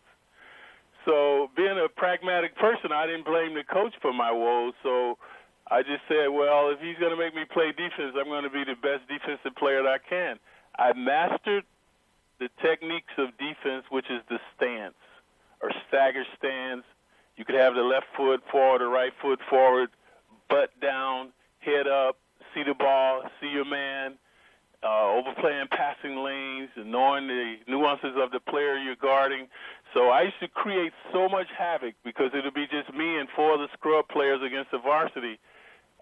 So 1.05 1.51
being 1.57 1.79
a 1.79 1.89
pragmatic 1.89 2.55
person, 2.57 2.93
I 2.93 3.07
didn't 3.07 3.25
blame 3.25 3.55
the 3.55 3.65
coach 3.65 3.95
for 4.01 4.13
my 4.13 4.31
woes. 4.31 4.75
So 4.83 5.19
I 5.71 5.83
just 5.83 6.03
said, 6.07 6.29
well, 6.29 6.71
if 6.71 6.81
he's 6.81 6.99
going 6.99 7.11
to 7.11 7.19
make 7.19 7.35
me 7.35 7.45
play 7.45 7.73
defense, 7.73 8.15
I'm 8.15 8.29
going 8.29 8.45
to 8.45 8.51
be 8.51 8.63
the 8.65 8.79
best 8.79 9.09
defensive 9.09 9.57
player 9.57 9.83
that 9.83 9.89
I 9.89 9.99
can. 9.99 10.39
I 10.79 10.93
mastered 10.93 11.65
the 12.39 12.49
techniques 12.63 13.13
of 13.19 13.37
defense, 13.39 13.85
which 13.91 14.07
is 14.11 14.23
the 14.31 14.39
stance 14.55 14.95
or 15.61 15.71
stagger 15.89 16.25
stance. 16.39 16.85
You 17.37 17.45
could 17.45 17.57
have 17.57 17.75
the 17.75 17.83
left 17.83 18.07
foot 18.17 18.43
forward 18.51 18.83
or 18.83 18.89
right 18.89 19.13
foot 19.21 19.41
forward, 19.51 19.91
butt 20.49 20.71
down, 20.81 21.33
head 21.61 21.87
up, 21.87 22.17
see 22.55 22.63
the 22.63 22.75
ball, 22.75 23.23
see 23.41 23.49
your 23.49 23.65
man, 23.65 24.15
uh, 24.83 25.11
overplaying 25.11 25.67
passing 25.71 26.17
lanes, 26.17 26.71
and 26.77 26.91
knowing 26.91 27.27
the 27.27 27.57
nuances 27.67 28.15
of 28.17 28.31
the 28.31 28.41
player 28.41 28.77
you're 28.77 28.97
guarding. 28.97 29.49
So 29.95 30.11
I 30.11 30.23
used 30.23 30.41
to 30.41 30.49
create 30.49 30.93
so 31.13 31.29
much 31.29 31.49
havoc 31.57 31.95
because 32.05 32.31
it 32.35 32.45
would 32.45 32.55
be 32.55 32.67
just 32.67 32.93
me 32.95 33.19
and 33.19 33.29
four 33.35 33.55
of 33.55 33.61
the 33.61 33.69
scrub 33.73 34.09
players 34.09 34.41
against 34.43 34.71
the 34.71 34.79
varsity. 34.79 35.39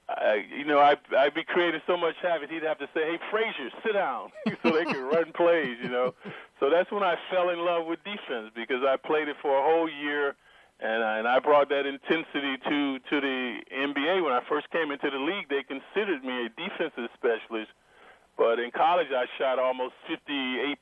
I, 0.09 0.45
you 0.57 0.65
know, 0.65 0.79
I 0.79 0.97
I'd 1.19 1.35
be 1.35 1.43
creating 1.43 1.81
so 1.87 1.97
much 1.97 2.15
havoc. 2.23 2.49
He'd 2.49 2.63
have 2.63 2.79
to 2.79 2.89
say, 2.95 3.03
"Hey, 3.11 3.19
Frazier, 3.31 3.71
sit 3.85 3.95
down," 3.95 4.31
so 4.63 4.71
they 4.71 4.85
could 4.85 5.03
run 5.03 5.33
plays. 5.33 5.79
You 5.83 5.89
know, 5.89 6.15
so 6.61 6.71
that's 6.71 6.91
when 6.93 7.03
I 7.03 7.17
fell 7.31 7.51
in 7.51 7.59
love 7.59 7.87
with 7.87 7.99
defense 8.05 8.53
because 8.55 8.83
I 8.87 8.97
played 8.97 9.29
it 9.29 9.37
for 9.43 9.59
a 9.59 9.63
whole 9.63 9.91
year, 9.91 10.37
and 10.81 11.03
I, 11.03 11.19
and 11.19 11.29
I 11.29 11.39
brought 11.39 11.69
that 11.71 11.87
intensity 11.87 12.57
to 12.69 12.99
to 12.99 13.21
the 13.21 13.59
NBA 13.73 14.23
when 14.23 14.33
I 14.33 14.41
first 14.49 14.71
came 14.71 14.91
into 14.91 15.11
the 15.11 15.19
league. 15.19 15.49
They 15.49 15.63
considered 15.63 16.23
me 16.25 16.47
a 16.47 16.49
defensive 16.51 17.09
specialist, 17.15 17.71
but 18.37 18.59
in 18.59 18.71
college 18.71 19.09
I 19.11 19.25
shot 19.39 19.59
almost 19.59 19.95
58% 20.11 20.77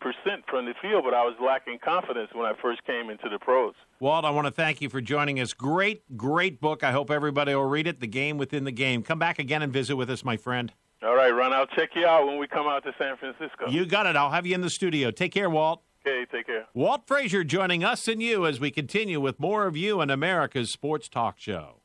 from 0.48 0.66
the 0.66 0.74
field, 0.83 1.04
but 1.04 1.14
I 1.14 1.22
was 1.22 1.35
lacking 1.40 1.78
confidence 1.78 2.30
when 2.35 2.46
I 2.46 2.54
first 2.61 2.85
came 2.85 3.11
into 3.11 3.28
the 3.28 3.38
pros. 3.38 3.74
Walt, 4.00 4.24
I 4.24 4.30
want 4.30 4.46
to 4.46 4.52
thank 4.52 4.80
you 4.80 4.88
for 4.88 5.00
joining 5.00 5.38
us. 5.40 5.52
Great, 5.52 6.16
great 6.16 6.61
book. 6.61 6.83
I 6.83 6.90
hope 6.90 7.11
everybody 7.11 7.54
will 7.54 7.64
read 7.64 7.87
it. 7.87 8.00
The 8.00 8.09
Game 8.09 8.37
Within 8.37 8.64
the 8.64 8.72
Game. 8.72 9.02
Come 9.02 9.18
back 9.18 9.38
again 9.38 9.62
and 9.62 9.72
visit 9.72 9.96
with 9.96 10.11
us, 10.11 10.24
my 10.24 10.37
friend. 10.37 10.72
All 11.04 11.14
right, 11.14 11.30
Ron. 11.30 11.52
I'll 11.52 11.66
check 11.66 11.90
you 11.94 12.07
out 12.07 12.26
when 12.26 12.38
we 12.38 12.48
come 12.48 12.66
out 12.66 12.83
to 12.85 12.92
San 12.98 13.16
Francisco. 13.16 13.68
You 13.68 13.85
got 13.87 14.07
it. 14.07 14.16
I'll 14.16 14.30
have 14.30 14.46
you 14.46 14.54
in 14.54 14.62
the 14.62 14.70
studio. 14.70 15.11
Take 15.11 15.33
care, 15.33 15.50
Walt. 15.50 15.83
Okay, 16.07 16.27
take 16.31 16.47
care. 16.47 16.67
Walt 16.75 17.07
Frazier 17.07 17.45
joining 17.45 17.83
us 17.83 18.07
and 18.09 18.23
you 18.23 18.45
as 18.45 18.61
we 18.61 18.71
continue 18.71 19.21
with 19.21 19.40
more 19.40 19.67
of 19.67 19.77
you 19.77 20.01
and 20.01 20.11
America's 20.11 20.71
Sports 20.71 21.09
Talk 21.09 21.38
Show. 21.38 21.81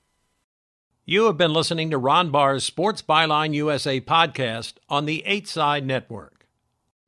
You 1.06 1.26
have 1.26 1.38
been 1.38 1.54
listening 1.54 1.90
to 1.92 1.98
Ron 1.98 2.30
Barr's 2.30 2.66
Sports 2.66 3.02
Byline 3.02 3.54
USA 3.54 4.02
podcast 4.02 4.74
on 4.90 5.06
the 5.06 5.24
8 5.26 5.48
Side 5.48 5.86
Network. 5.86 6.48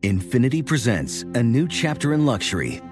Infiniti 0.02 0.66
presents 0.66 1.24
a 1.36 1.44
new 1.44 1.68
chapter 1.68 2.14
in 2.14 2.26
luxury, 2.26 2.82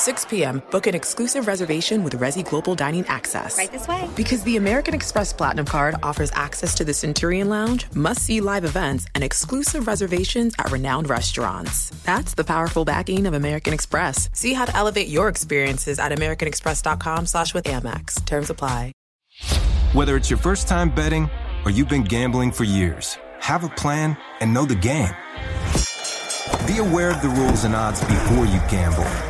6 0.00 0.24
p.m., 0.24 0.62
book 0.70 0.86
an 0.86 0.94
exclusive 0.94 1.46
reservation 1.46 2.02
with 2.02 2.18
Resy 2.18 2.42
Global 2.42 2.74
Dining 2.74 3.04
Access. 3.06 3.58
Right 3.58 3.70
this 3.70 3.86
way. 3.86 4.08
Because 4.16 4.42
the 4.44 4.56
American 4.56 4.94
Express 4.94 5.30
Platinum 5.30 5.66
Card 5.66 5.94
offers 6.02 6.30
access 6.32 6.74
to 6.76 6.84
the 6.84 6.94
Centurion 6.94 7.50
Lounge, 7.50 7.84
must 7.94 8.22
see 8.22 8.40
live 8.40 8.64
events, 8.64 9.06
and 9.14 9.22
exclusive 9.22 9.86
reservations 9.86 10.54
at 10.58 10.72
renowned 10.72 11.10
restaurants. 11.10 11.90
That's 12.04 12.32
the 12.32 12.44
powerful 12.44 12.86
backing 12.86 13.26
of 13.26 13.34
American 13.34 13.74
Express. 13.74 14.30
See 14.32 14.54
how 14.54 14.64
to 14.64 14.74
elevate 14.74 15.08
your 15.08 15.28
experiences 15.28 15.98
at 15.98 16.12
AmericanExpress.com 16.12 17.26
slash 17.26 17.52
with 17.52 17.66
Amex. 17.66 18.24
Terms 18.24 18.48
apply. 18.48 18.92
Whether 19.92 20.16
it's 20.16 20.30
your 20.30 20.38
first 20.38 20.66
time 20.66 20.88
betting 20.88 21.28
or 21.66 21.70
you've 21.70 21.90
been 21.90 22.04
gambling 22.04 22.52
for 22.52 22.64
years, 22.64 23.18
have 23.40 23.64
a 23.64 23.68
plan 23.68 24.16
and 24.40 24.54
know 24.54 24.64
the 24.64 24.76
game. 24.76 25.14
Be 26.66 26.78
aware 26.78 27.10
of 27.10 27.20
the 27.20 27.28
rules 27.36 27.64
and 27.64 27.74
odds 27.74 28.00
before 28.00 28.46
you 28.46 28.60
gamble. 28.70 29.29